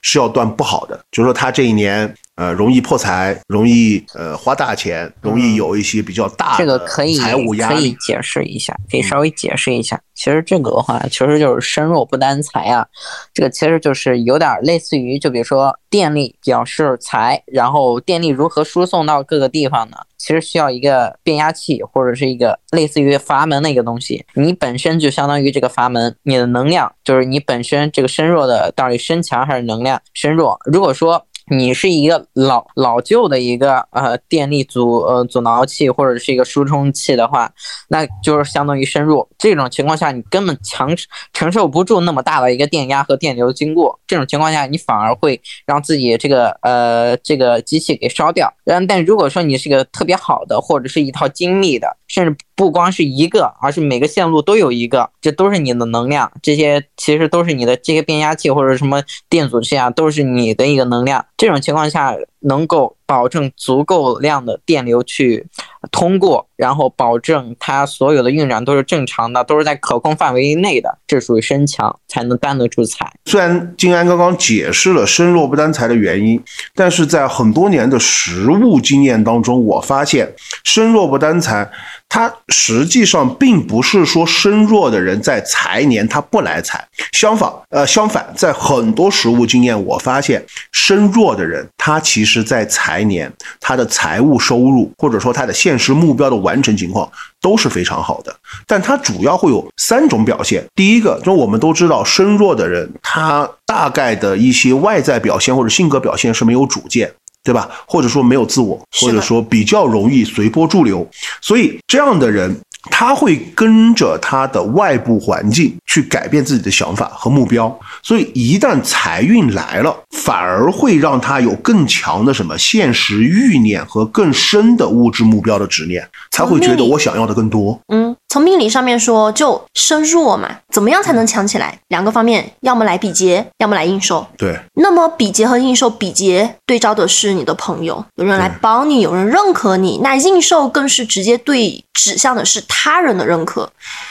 [0.00, 10.00] 是要断不好的，就是说他这一年呃容易破财，容易呃花大钱，容易有一些比较大的这个可以财务压可以解释一下，可以稍微解释一下。
[10.14, 12.86] 其实这个的话，其实就是身弱不担财啊。
[13.34, 19.96] 这个其实就是有点类似于，就比如说电力表示财，然后电力如何输送到各个地方呢？
[20.18, 24.24] 其实需要一个变压器或者是一个类似于阀门的一个东西。
[24.34, 30.58] 你本身就相当于这个阀门，你的能量就是你本身这个身弱的到底身强还是能量身弱。
[30.64, 37.52] 如果说你是一个老老旧的一个呃电力阻呃阻挠器或者是一个输充器的话，
[37.88, 39.28] 那就是相当于深入。
[39.38, 40.90] 这种情况下，你根本强
[41.32, 43.98] 承受不住那么大的一个电压和电流经过。
[44.06, 48.52] 这种情况下，你反而会让自己这个呃这个机器给烧掉。
[48.64, 56.30] 然但如果说你是个特别好的，或者是一套精密的，甚至不光是一个，而是每个线路都有一个，这都是你的能量。
[56.42, 61.24] 这些其实都是你的这些变压器或者什么电阻器啊，都是你的一个能量。
[61.36, 65.46] 这种情况下，能够保证足够量的电流去
[65.90, 73.12] 通过，然后保证它所有的运转都是正常的，都是在可控范围内的，这属于身强，才能担得住财。
[73.24, 76.42] 虽然金安刚刚解释了身弱不担财的原因，
[76.74, 81.70] 但是在很多年的实物经验当中，我发现身弱不担财，
[82.08, 90.42] 它实际上并不是说身弱的人在财年他不来财，相反，呃，相反，在很多实务经验，我发现
[90.72, 97.10] 身弱的人，他其实在财年他的财务收入或者说他的现实目标的完成情况
[97.42, 98.34] 都是非常好的，
[98.66, 100.64] 但他主要会有三种表现。
[100.74, 107.12] 第一个，就我们都知道，身弱的人他大概的一些外在表现或者性格表现是没有主见。
[107.46, 107.70] 对吧？
[107.86, 111.08] 或者说没有自我，或者说比较容易随波逐流，
[111.40, 112.52] 所以这样的人
[112.90, 117.78] 他会跟着他的外部环境去改变自己的想法和目标。
[118.02, 127.80] 所以一旦财运来了，反而会让他有更强的什么现实欲念和更深的物质目标的执念，才会觉得我想要的更多。
[127.86, 131.80] 嗯，从命理上面说，就身弱嘛，怎么样才能强起来？
[131.88, 134.26] 两个方面，要么来比劫，要么来应受。
[134.36, 143.66] 对，那么比劫和应受，比劫对照的是你的朋友，有人来帮你，有人认可你；那应受更是直接对指向的是他人的认可，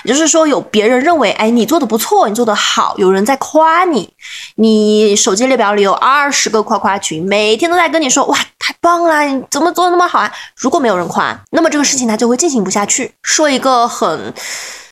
[0.06, 4.10] 也就是说，有别人认为，哎，你做的不错，你做的好，有人在夸你，
[4.56, 10.32] 你手机列表里有二十个夸夸群，每天都在跟你说，哇，太棒了，你怎么做的那么好啊？
[10.56, 13.14] 如果没有人夸，那么这个事情它就会进行不下去。
[13.22, 14.34] 说一个很。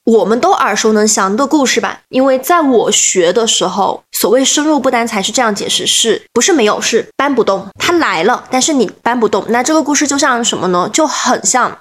[0.06, 9.46] 我们都耳熟能详的故事吧，因为在我学的时候，所谓身弱不担财是这样解释，是不是没有，是搬不动，它来了，但是你搬不动。
[9.48, 10.90] 那这个故事就像什么呢？
[10.92, 11.80] 就很像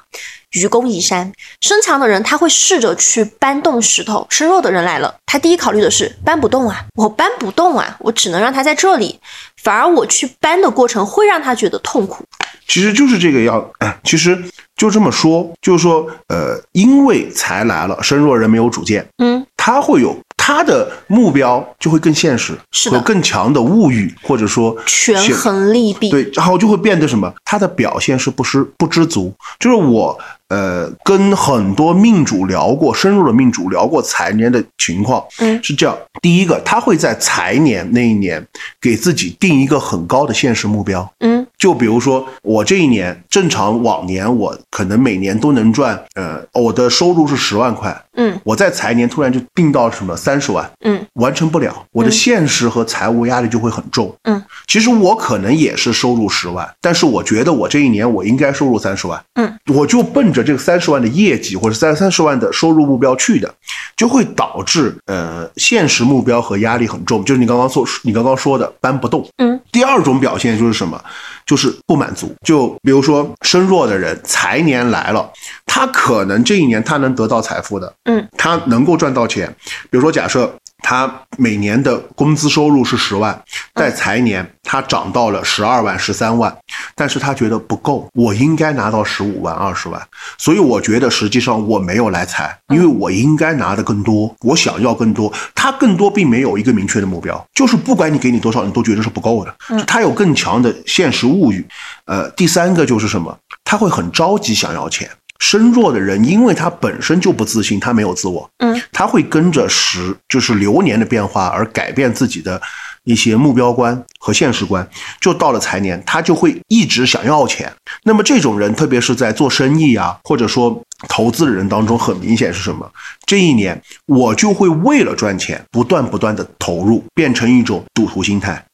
[0.52, 1.33] 愚公移山。
[1.61, 9.18] 身强的人他会试着去搬动石头，身弱的人来了，他第一考虑的是搬不动啊，我搬不动啊，我只能让他在这里，
[9.62, 12.25] 反而我去搬的过程会让他觉得痛苦。
[12.66, 14.42] 其实就是这个样，哎，其实
[14.77, 26.11] 就这么说，就是说，呃，因为财来了，身弱人没有主见，嗯，他会有他的目标就会更现实，是有更强的物欲，或者说权衡利弊。
[26.11, 27.33] 对，然后就会变得什么？
[27.44, 29.33] 他的表现是不知不知足。
[29.61, 35.96] 就是我呃跟很多命主聊过，深入的命主聊过财年的情况，嗯是这样。
[36.20, 38.44] 第一个，他会在财年那一年
[38.81, 41.09] 给自己定一个很高的现实目标。
[41.20, 54.12] 嗯就比如说，我这一年正常往年我可能每年都能赚，呃，我的收入是十万块，嗯我在财年突然就定到什么三十万，嗯完成不了，我的现实和财务压力就会很重。
[54.25, 59.25] 嗯，其实我可能也是收入十万，但是我觉得我这一年我应该收入三十万。
[59.35, 63.55] 嗯，我就奔着这个三十万的业绩或者三三十万的收入目标去的，
[63.96, 69.25] 就会导致呃现实目标和压力很重，就是你刚刚说你刚刚说的搬不动。
[69.37, 71.01] 嗯，第二种表现就是什么？
[71.46, 72.35] 就是不满足。
[72.44, 75.31] 就比如说身弱的人，财年来了，
[75.66, 79.55] 他可能这一年他能得到财富的，嗯，他能够赚到钱。
[79.90, 80.52] 比如说，假设
[80.83, 83.40] 他每年的工资收入是十万，
[83.75, 86.55] 在财年他涨到了十二万、十三万，
[86.95, 90.01] 但是他觉得不够，我应该拿到十五万、二十万，
[90.37, 95.33] 所以我觉得实际上我没有来财，因为我应该拿的更多，我想要更多。
[95.55, 99.55] 他更多并没有一个明确的目标，就是不管你给你多少，你都觉得是不够的。
[99.87, 101.64] 他有更强的现实物欲。
[102.07, 103.38] 呃，第三个就是什么？
[103.64, 105.09] 他会很着急想要钱。
[105.42, 112.62] 身弱的人，因为他本身就不自信，他没有自我，嗯，他会跟着时就是流年的变化而改变自己的
[113.02, 114.88] 一些目标观和现实观。
[115.20, 117.70] 就到了财年，他就会一直想要钱。
[118.05, 122.88] 那么这种人，特别是在做生意啊，或者说投资的人当中，很明显是什么？
[123.27, 128.64] 这一年我就会为了赚钱，不断不断的投入，变成一种赌徒心态。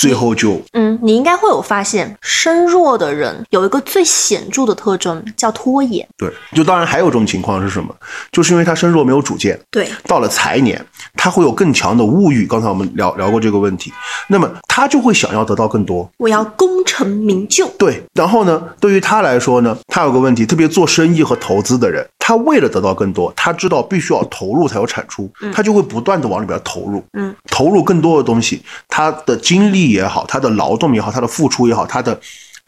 [0.00, 6.08] 最后就嗯，你应该会有发现，身弱的人有一个最显著的特征叫拖延。
[6.16, 7.94] 对，就当然还有一种情况是什么？
[8.32, 10.82] 就是因为他身弱没有主见，对，到了财年，
[11.16, 12.46] 他会有更强的物欲。
[12.46, 13.92] 刚才我们聊聊过这个问题，
[14.26, 16.10] 那么他就会想要得到更多。
[16.16, 17.68] 我要功成名就。
[17.78, 32.20] 对，然后呢，对于他来说呢，他有个问题，特别做生意和投资的人，他为了得到更多，他知道必须要投入才有产出，他就会不断的往里边投入，嗯，投入更多的东西，他的精力也好，他的劳动也好，他的付出也好，他的。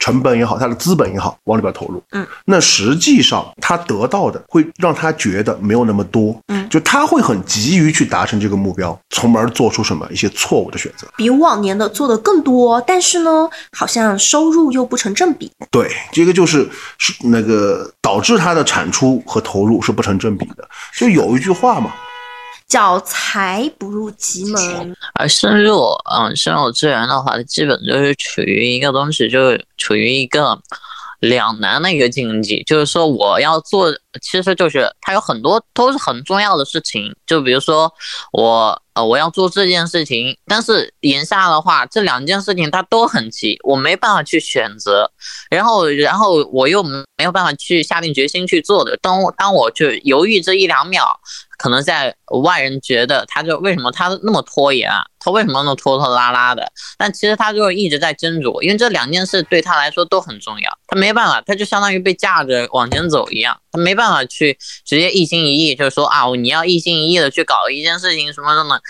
[0.03, 15.49] 成本也好，他的资本也好，往里边投入，嗯，那实际上他得到的会让他觉得没有那么多，嗯，就他会很急于去达成这个目标，从而做出什么一些错误的选择，比往年的做的更多，但是呢，好像收入又不成正比。
[15.71, 20.69] 对，这个就是是那个导致他的产出和投入是不成正比的。
[20.99, 21.93] 就有一句话嘛。
[22.73, 30.59] 叫财不入急门，而身弱，嗯，身弱资源的话，基本就是处于一个东西，就是处于一个
[31.21, 32.63] 两难的一个境地。
[32.65, 33.93] 就是说，我要做，
[34.23, 37.15] 其实就是它有很多都是很重要的事情。
[37.27, 37.93] 就比如说，
[38.33, 45.13] 我呃我要做这件事情，但是眼下的话，这两件事情它都很急，我没办法去选择。
[45.51, 48.97] 然后，然后我又没有办法去下定决心去做的。
[49.03, 51.21] 当当我去犹豫这一两秒。
[51.63, 55.05] 可能在外人觉得他就为什么他那么拖延啊？
[55.21, 56.69] 他为什么那么拖拖拉拉的？
[56.99, 60.79] 但其实他就是一直在斟酌，因为这两件事对他来说都很重要。
[60.89, 68.81] 他没办法，他就相当于被架着往前走一样，他没办法去直接一心一意，就是说啊，你要一心一意的去搞一件事情什么什么？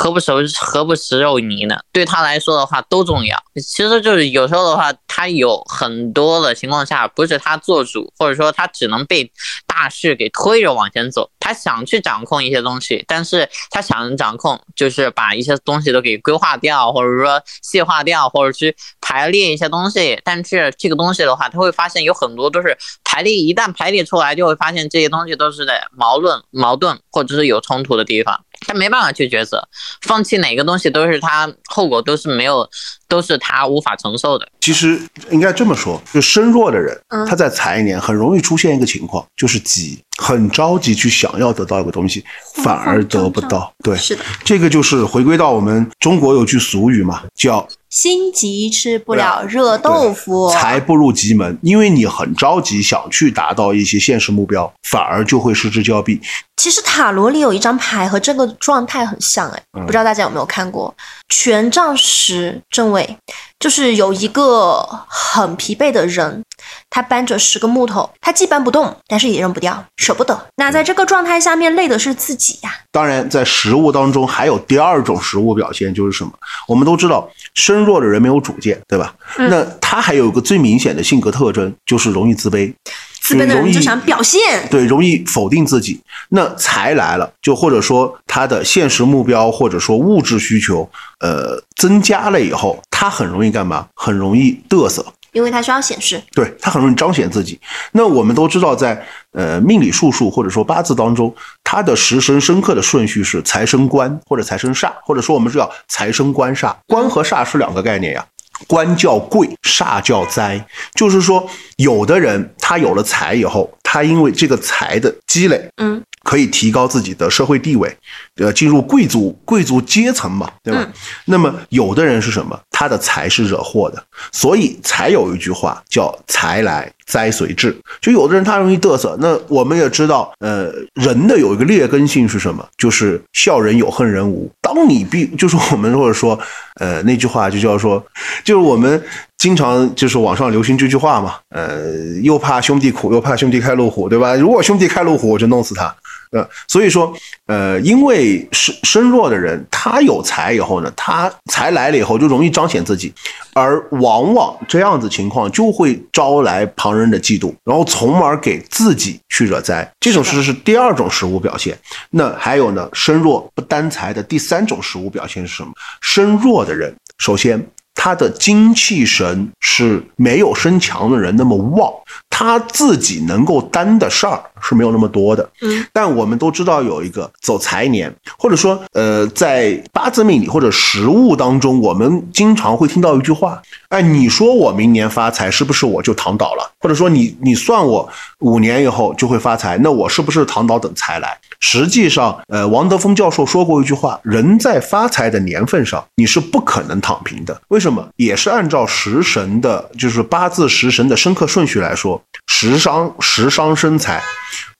[0.00, 1.78] 何不食何不食肉糜呢？
[1.92, 3.38] 对他来说的话都重要。
[3.56, 9.30] 其实就是有时候的话，他有很多的情况下不是他做主，或者说他只能被
[9.66, 11.30] 大势给推着往前走。
[11.38, 20.18] 他想去掌控一些东西，但是他想掌控就是把一些东西都给规划掉，或者说细化掉，或者去排列一些东西。
[20.24, 28.40] 但是这个东西的话，他会发现有很多都是排列，一旦排列出来，就会发现这些东西都是在矛盾、矛盾或者是有冲突的地方。
[28.66, 29.66] 他没办法去抉择，
[30.02, 32.68] 放弃哪个东西都是他后果都是没有，
[33.08, 34.46] 都是他无法承受的。
[34.60, 35.00] 其实
[35.30, 42.24] 应该这么说，就身弱的人，嗯他在财年很容易出现一个情况，就是急，很着急去想要得到一个东西，
[42.62, 43.72] 反而得不到。
[43.82, 50.48] 对，是的，这个就是回归到我们中国有句俗语嘛，叫心急吃不了热豆腐。
[50.50, 56.20] 才不入急门，因为你很着急想去达到一些现实目标，反而就会失之交臂。
[56.56, 60.94] 其实塔罗里有一张牌和这个状态很像，哎，嗯不知道大家有没有看过？
[61.30, 63.16] 权杖十正位，
[63.58, 66.42] 就是有一个很疲惫的人，
[66.90, 70.48] 他搬着十个木头，他既搬不动，但是也扔不掉，舍不得。
[70.56, 76.32] 那在这个状态下面，累的是自己呀、当然，在食物当中还有第二种食物表现，就是什么？
[76.66, 79.14] 我们都知道，身弱的人没有主见，对吧？
[79.38, 82.74] 嗯那他还有一个最明显的性格特征，就是容易自卑。
[83.20, 84.40] 自卑的人就想表现，
[84.70, 86.00] 对，容易否定自己。
[86.30, 90.88] 那财来了，就或者说他的现实目标或者说物质需求，
[91.20, 93.86] 呃，增加了以后，他很容易干嘛？
[93.94, 95.04] 很容易嘚瑟。
[95.32, 96.20] 因为他需要显示。
[96.32, 97.56] 对他很容易彰显自己。
[97.92, 99.00] 那我们都知道在，
[99.32, 106.74] 呃命理术数或者说八字当中，它的时神生克的顺序是财生官或者财生煞，或者说我们是叫财生官煞。
[106.88, 108.26] 官和煞是两个概念呀。
[108.66, 117.96] 官叫贵，煞叫灾，就是说，有的人他有了财以后，他因为这个财的积累，嗯，可以提高自己的社会地位，
[118.36, 120.80] 呃，进入贵族贵族阶层嘛，对吧？
[120.82, 120.92] 嗯
[121.24, 122.58] 那么有的人是什么？
[122.70, 124.02] 他的财是惹祸的，
[124.32, 127.76] 所以才有一句话叫“财来灾随至”。
[128.00, 132.66] 就有的人他容易嘚瑟，那我们也知道，呃，人的有一个劣根性是什么？
[132.78, 134.50] 就是笑人有恨人无。
[134.60, 136.38] 当你必就是我们或者说，
[136.76, 138.04] 呃，那句话就叫说，
[138.44, 139.02] 就是我们
[139.40, 144.34] 经常就是网上流行这句话嘛，呃，又怕兄弟苦，又怕兄弟开路虎，对吧？
[144.34, 145.96] 如果兄弟开路虎，我就弄死他。
[146.32, 147.10] 呃，所以说，
[147.46, 153.10] 呃，因为身身弱的人，他有财以后呢，他财来了以后就容易彰显自己，
[153.54, 159.90] 而往往这样子情况就会招来旁人的嫉妒，然后从而给自己去惹灾。
[159.98, 161.76] 这种是是第二种食物表现。
[162.10, 165.70] 那还有呢，身弱不担财的第三种食物表现是什么？
[166.02, 167.66] 身弱的人，首先。
[168.02, 171.92] 他的精气神是没有身强的人那么旺，
[172.30, 175.48] 他自己能够担的事儿是没有那么多的。
[175.62, 186.70] 嗯，但我们都知道有一个走财年，或者说呃，在八字命理或者实物当中，我们经常会听到一句话：哎，你说我明年发财，是不是我就躺倒了？
[186.80, 188.08] 或者说你你算我
[188.38, 191.38] 五年以后就会发财，那我是不是躺倒等财来？
[191.60, 197.60] 实际上，呃，王德峰教授说过一句话：人在发财的年份上，你是不可能躺平的。
[197.68, 198.08] 为什么？
[198.16, 204.22] 也是按照食神的，就是八字食神的生克顺序来说，食伤食伤生财。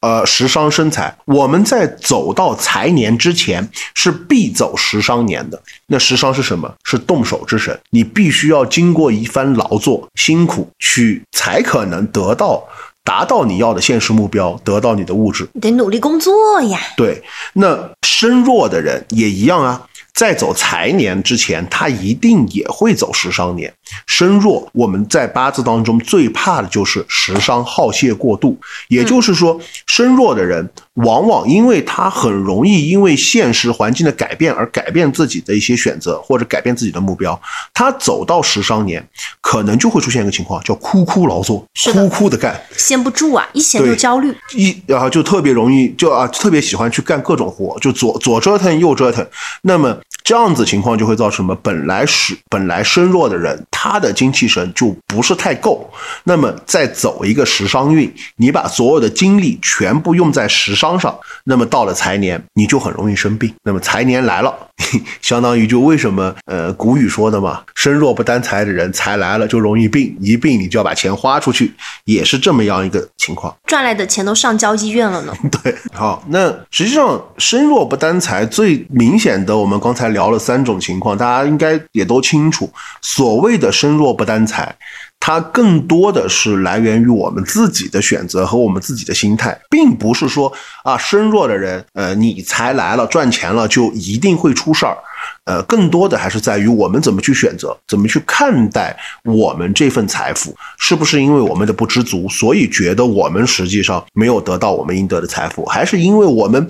[0.01, 5.63] 呃，食伤生财，我们在走到财年之前是必走食伤年的。
[5.87, 6.75] 那食伤是什么？
[6.85, 12.65] 是动手之神，你必须要经过一番劳作、辛苦去，才可能得到。
[13.03, 16.79] 达到你要的现实目标，得到你的物质，你得努力工作呀。
[16.97, 17.23] 对，
[17.55, 19.87] 那身弱的人也一样啊。
[20.13, 23.73] 在走财年之前，他一定也会走食伤年。
[24.07, 28.59] 身弱，我们在八字当中最怕的就是食伤耗泄过度。
[28.89, 37.41] 也就是说，身弱的人往往因为他很容易因为现实环境的改变而改变自己的一些选择，或者改变自己的目标。
[37.73, 39.07] 他走到食伤年，
[39.41, 49.27] 可能就会出现一个情况，叫哭哭劳作，哭哭的干，闲不住啊，一闲就焦虑，一然后就特别容易就啊特别喜欢去干各种活，就左左折腾右折腾。
[49.63, 51.55] 那么这样子情况就会造成什么？
[51.63, 55.91] 本来是本来身弱的人，他的精气神就不是太够。
[56.25, 63.53] 那么再走一个食伤运，你把所有的精力全部用在食伤上，那么到了财年，你就很容易生病。
[63.63, 64.55] 那么财年来了，
[65.23, 71.73] 相当于就为什么呃古语说的嘛，身弱不担财的人，财来了就容易病，一病你就要把钱花出去，
[72.05, 73.55] 也是这么样一个情况。
[73.67, 75.33] 赚来的钱都上交医院了呢。
[75.63, 82.71] 对，好，那实际上身弱不担财最明显的，我们刚才聊了三种情况，大家应该也都清楚。
[83.01, 84.75] 所谓的身弱不担财，
[85.19, 90.53] 它更多的是来源于我们自己的选择和我们自己的心态，并不是说
[90.85, 94.97] 啊身弱的人，呃，你财来了赚钱了就一定会出事儿。
[95.45, 106.67] 呃，更多的还是在于我们怎么去选择，怎么去看待我们这份财富，是不是因为我们的不知足，所以觉得我们实际上没有得到我们应得的财富，还是因为我们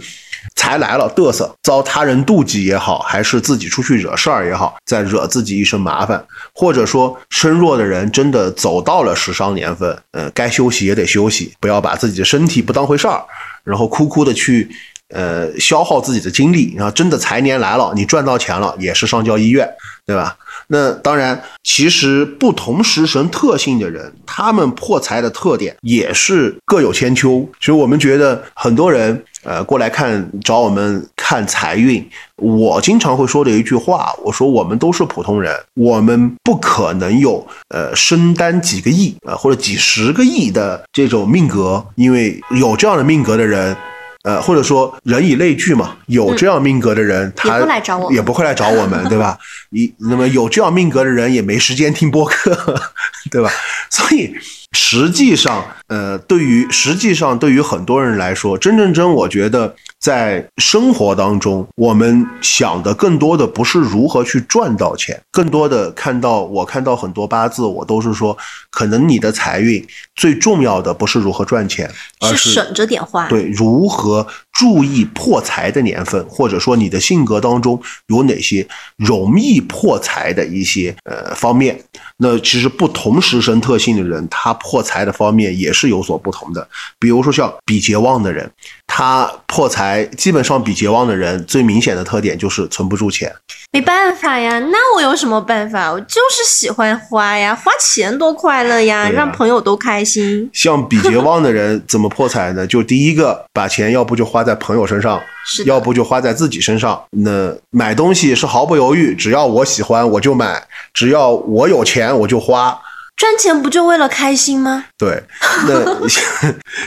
[0.55, 6.25] 财来了嘚瑟，遭他人妒忌也好，还是自己出去惹事儿也好，再惹自己一身麻烦，
[6.55, 13.23] 或者说身弱的人真的走到了时伤年份，呃，该休息也得休息，不要把自己的身体不当回事儿，
[13.65, 14.69] 然后苦苦的去。
[15.13, 19.69] 呃，消耗自己的精力，然后真的财年来了，你赚到钱了，也是上交医院，
[20.11, 20.37] 对吧？
[20.67, 27.49] 那当然，其实不同食神特性的人，他们破财的特点也是各有千秋。
[27.61, 32.05] 所以我们觉得很多人呃过来看找我们看财运，
[32.35, 43.77] 我经常会说的一句话，我说我们都是普通人，我们不可能有呃身担几个亿啊或者几十个亿的这种命格，因为有这样的命格的人。
[44.23, 49.39] 呃，或者说人以类聚嘛，有这样命格的人，他也不来找我，也不会来找我们，对吧？
[49.71, 52.55] 你那么有这样命格的人也没时间听播客，
[53.31, 53.51] 对吧？
[53.89, 54.35] 所以
[54.73, 68.37] 实际上，呃，对于实际上对于很多人来说，真正真，我觉得在生活当中，我们想的更多的不是如何去赚到钱，更多的看到我看到很多八字，我都是说，
[68.71, 71.91] 可能你的财运最重要的不是如何赚钱，
[72.21, 73.29] 而是省着点花。
[73.29, 74.25] 对，如何
[74.61, 81.83] 注意破财的年份，或者说你的性格当中有哪些容易破财的一些呃方面？
[82.19, 86.69] 那其实不同食神特性的人，他破财的方面也是有所不同的。
[86.99, 88.53] 比如说像比劫旺的人，
[88.93, 93.33] 他破财基本上比劫旺的人最明显的特点就是存不住钱。
[93.73, 95.93] 没办法呀，那我有什么办法？
[95.93, 100.51] 我就是喜欢花呀，花钱多快乐呀，让朋友都开心。
[100.53, 102.67] 像比劫旺的人怎么破财呢？
[102.67, 105.21] 就第一个，把钱要不就花在朋友身上，
[105.67, 107.01] 要不就花在自己身上。
[107.13, 112.77] 那买东西是毫不犹豫，只要我喜欢我就买，只要我有钱我就花。
[113.21, 114.87] 赚钱不就为了开心吗？
[114.97, 115.23] 对，
[115.69, 116.09] 那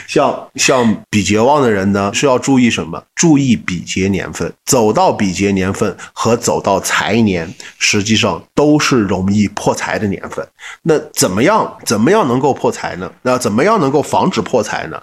[0.08, 3.00] 像 像比劫旺的人呢，是要注意什么？
[3.14, 10.44] 注意比劫年份，走到比劫年份和走到财年，实际上都是容易破财的年份。
[10.82, 11.78] 那怎么样？
[11.86, 13.12] 怎么样能够破财呢？
[13.22, 15.00] 那怎么样能够防止破财呢？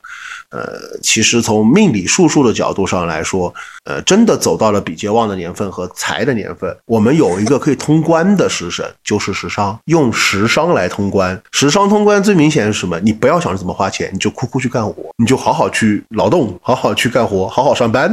[0.50, 3.52] 呃，其实从命理术数的角度上来说，
[3.84, 11.40] 呃，真的走到了比劫旺的年份和财的年份，我们有一个可以通关的食神，就是食伤，用食伤来通关。
[11.52, 12.98] 食伤通关最明显是什么？
[13.00, 18.10] 你不要想着怎么花钱，你就哭哭去干活，你就好好去劳动，好好去干活，好好上班。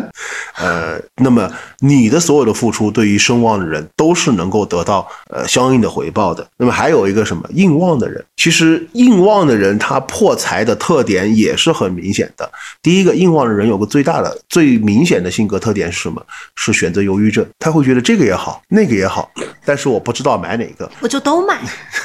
[0.57, 1.49] 呃，那么
[1.79, 6.45] 你的所有的付出，对于声望的人都是能够得到呃相应的回报的。
[6.57, 12.51] 那么还有一个什么硬旺的人，其实硬旺的人他破财的特点也是很明显的。
[12.81, 16.21] 第一个硬旺的人有个最大的、最明显的性格特点是什么？
[16.55, 17.45] 是选择犹豫症。
[17.57, 19.31] 他会觉得这个也好，那个也好，
[19.63, 20.91] 但是我不知道买哪个。
[20.99, 21.57] 我就都买。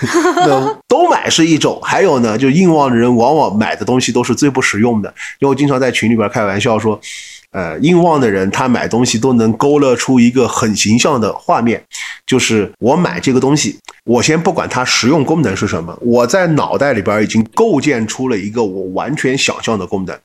[0.47, 5.09] 那都买是一种，还有呢，就硬旺的人往往买的东西都是最不实用的。
[5.38, 7.01] 因为我经常在群里边开玩笑说，
[7.53, 11.82] 呃，硬旺的人他买东西都能勾勒出一个很形象的画面，
[12.26, 20.18] 就是我买这个东西，我先不管它实用功能是什么，我在脑袋里边已经构建出了一个我完全想象的功能。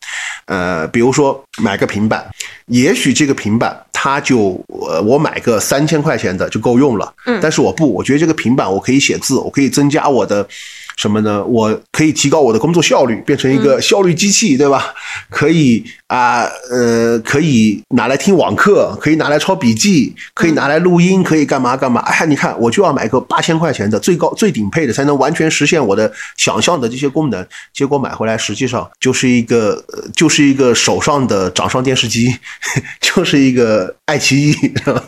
[0.46, 2.26] 呃，比如说买个平板，
[2.68, 7.14] 也许这个平板它就呃，我买个三千块钱的就够用了。
[7.26, 10.48] 嗯，但是我不，我觉得这个平板我可以写字，我可以增加我的
[10.98, 11.44] 什么呢？
[11.46, 14.94] 我可以提高我的工作效率，变成一个效率机器，对吧？
[15.30, 22.02] 可以啊，呃，可以拿来听网课，可以拿来抄笔记，可以拿来录音，可以干嘛干嘛？
[22.02, 27.48] 哎，你看，我就要买个八千块钱的最高最顶配的，才能完全实现我的想象的这些功能。
[27.72, 32.36] 结果买回来实际上就是一个，呃就是一个手上的掌上电视机，
[33.00, 34.56] 就是一个爱奇艺。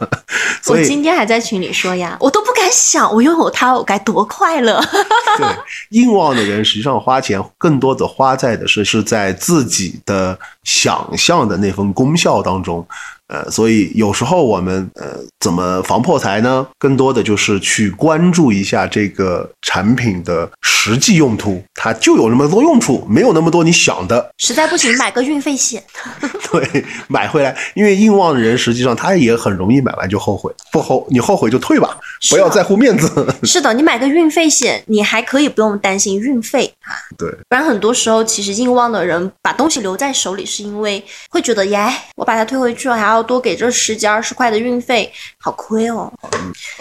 [0.61, 4.79] 所以今天还在群里说呀，我都不敢想，我拥有它，我该多快乐。
[5.37, 5.47] 对，
[5.89, 10.37] 硬旺的人实际上花钱更多的花在的是是在自己的
[10.69, 12.85] 想象的那份功效当中。
[13.29, 16.65] 呃，所以有时候我们呃怎么防破财呢？
[16.79, 24.31] 更多的就是去关注一下这个产品的实际用途，它就有那么多用处，没有那么多你想的。
[24.39, 25.83] 实在不行，买个运费险。
[26.51, 31.95] 对，买回来，因为硬旺的人实际上他也很容易买完就后悔，不后你后悔就退吧，
[32.31, 33.31] 不要在乎面子。
[33.45, 36.97] 是的，你买个运费险，你还可以不用担心运费啊。
[37.15, 41.79] 对，不然很多时候，其实硬旺的人把东西留在手里，是是因为会觉得，耶，
[42.15, 46.11] 我把它退回去了，还要多给这十几二十块的运费，好亏哦。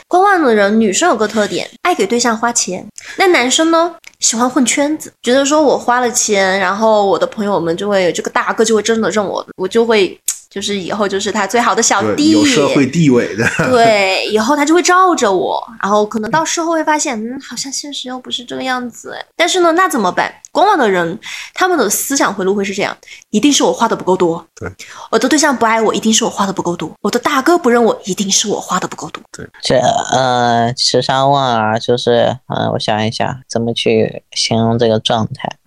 [0.08, 2.84] 观望的人，女生有个特点，爱给对象花钱，
[3.16, 10.18] 那男生呢，喜欢混圈子，觉得说我花了钱，然后我的朋友们就会，这个大哥就会真的认我，我就会。
[10.50, 13.46] 就是以后就是他最好的小，弟，有社会地位的。
[13.70, 19.24] 对，以后他就会罩着我，然后可能到事后会发现，嗯，好像现实又不是这个样子哎。
[19.36, 20.32] 但是呢，那怎么办？
[20.50, 21.18] 观望的人，
[21.54, 22.96] 他们的思想回路会是这样：
[23.30, 24.68] 一定是我花的不够多，对，
[25.10, 29.22] 我的对象不爱我，一定是我花的不够多；我的大哥不认我，一定是我花的不够多。
[29.30, 35.58] 对这呃，十三万啊，就是嗯、呃我想一下怎么去形容这个状态。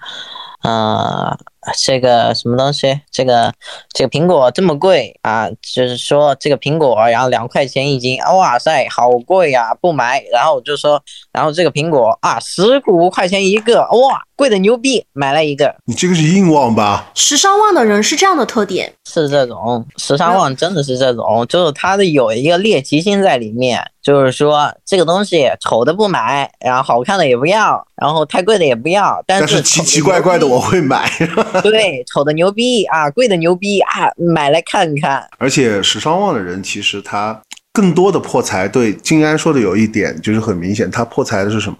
[0.64, 1.38] 呃，
[1.78, 3.00] 这个什么东西？
[3.12, 3.54] 这个
[3.94, 5.48] 这个苹果这么贵啊？
[5.62, 10.24] 就是说这个苹果，然后两块钱一斤，哇塞，好贵呀、不买。
[10.32, 11.02] 然后我就说，
[11.32, 15.76] 然后这个苹果啊，十五块钱一个，哇，贵的牛逼，买了一个。
[15.86, 17.12] 你这个是硬旺吧？
[17.14, 31.08] 时尚旺的人是这样的特点，是这种时尚旺，真的是这种，就是他的有一个猎奇心在里面，就是说这个东西丑的不买，然后好看的也不要，然后太贵的也不要，但是但是奇奇怪怪的我会买。
[31.62, 35.30] 对丑的牛逼啊，贵的牛逼啊，买来看看。
[35.38, 37.40] 而且时尚旺的人，其实他
[37.74, 38.68] 更多的破财。
[38.68, 41.76] 对金安说的有一点就是很明显，他破财的是什么？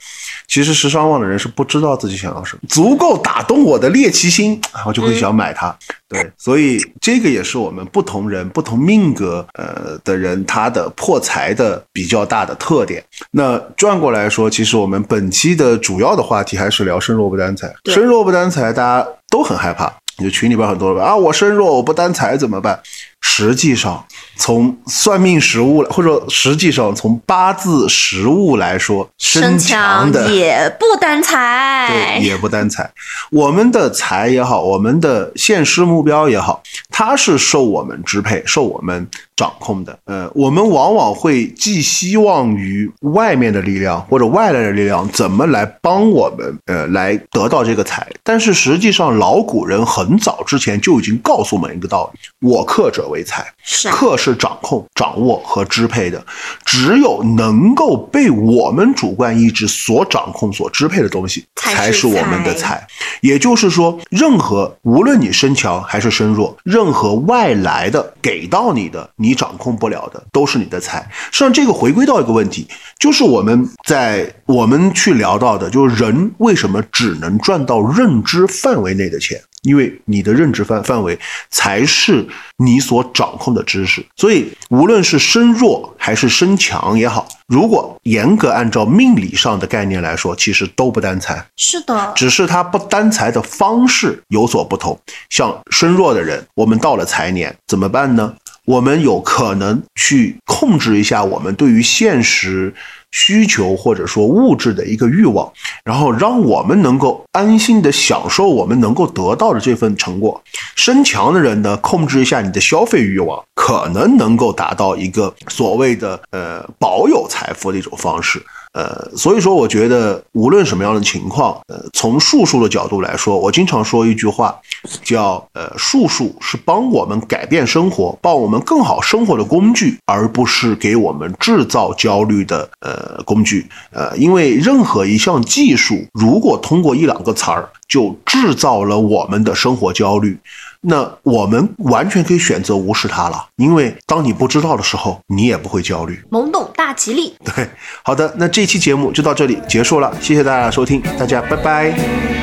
[0.48, 5.74] 其实时尚旺的人是不知道自己想要什么，足够打动我的猎奇心，啊我就会想买它。
[6.10, 13.02] 对，所以这个也是我们不同人、不同命格呃的人他的破财的比较大的特点。
[13.32, 17.74] 那转过来说，其实我们本期的主要的话题还是聊身弱不担财。
[17.84, 19.92] 对身弱不担财，大家都很害怕。
[20.18, 22.80] 就群里边很多人啊，我身弱，我不担财怎么办？
[23.22, 24.04] 实际上，
[24.36, 32.92] 从算命实物或者实际上从八字实物来说，身强的也不担财对，，也不担财。
[33.32, 39.98] 我们的财也好，我们的现实目标也好，它是受我们支配、受我们掌控的。
[40.06, 48.06] 呃，我们往往会寄希望于外面的力量或者外来的力量，怎么来帮我们呃来得到这个财。
[48.24, 53.46] 但是实际上，老古人很早之前就已经告诉我们一个道理：我克者为财。
[53.64, 56.26] 是啊，克是掌控、掌握和支配的，
[56.66, 62.88] 只有能够被我们主观意志所掌控、所支配的东西，才是我们的财财。
[63.22, 71.08] 也就是说，任何无论你身强还是身弱，任何外来的给到你的，你掌控不了的，都是你的财。
[71.32, 72.68] 实际上，这个回归到一个问题，
[73.00, 79.40] 就是我们在我们去聊到的，就是人为什么只能赚到认知范围内的钱。
[79.62, 81.18] 因为你的认知范范围
[81.50, 84.06] 才是你所掌控的知识。
[84.16, 91.46] 所以，无论是身弱还是身强也好，如果严格按照命理上的概念来说，其实都不单财。
[91.56, 95.00] 是的，只是他不单财的方式有所不同。
[95.30, 98.34] 像身弱的人，我们到了财年怎么办呢？
[98.66, 102.74] 我们有可能去控制一下我们对于现实
[103.12, 105.52] 需求或者说物质的一个欲望，
[105.84, 110.42] 然后让我们能够安心的享受我们能够得到的这份成果。
[110.76, 118.42] 身强的人呢，控制一下你的消费欲望，可能能够达到一个所谓的呃保有财富的一种方式。
[118.74, 124.58] 呃，所以说，我觉得无论什么样的情况，呃，从术数的角度来说，我经常说一句话，
[125.04, 133.68] 叫呃，术数是帮我们改变生活、帮我们更好生活的工具，而不是给我们制造焦虑的呃工具。
[133.92, 140.40] 呃，因为任何一项技术，如果通过一两个词儿就制造了我们的生活焦虑。
[140.84, 146.20] 那我们完全可以选择无视它了，因为当你不知道的时候，你也不会焦虑。
[146.32, 147.36] 懵懂大吉利。
[147.56, 147.70] 对，
[148.04, 151.94] 好的，那这期节目就到这里结束了，谢谢大家收听，大家拜拜，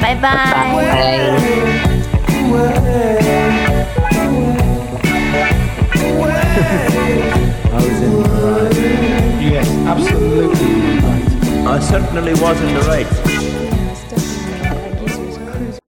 [0.01, 0.39] 拜拜。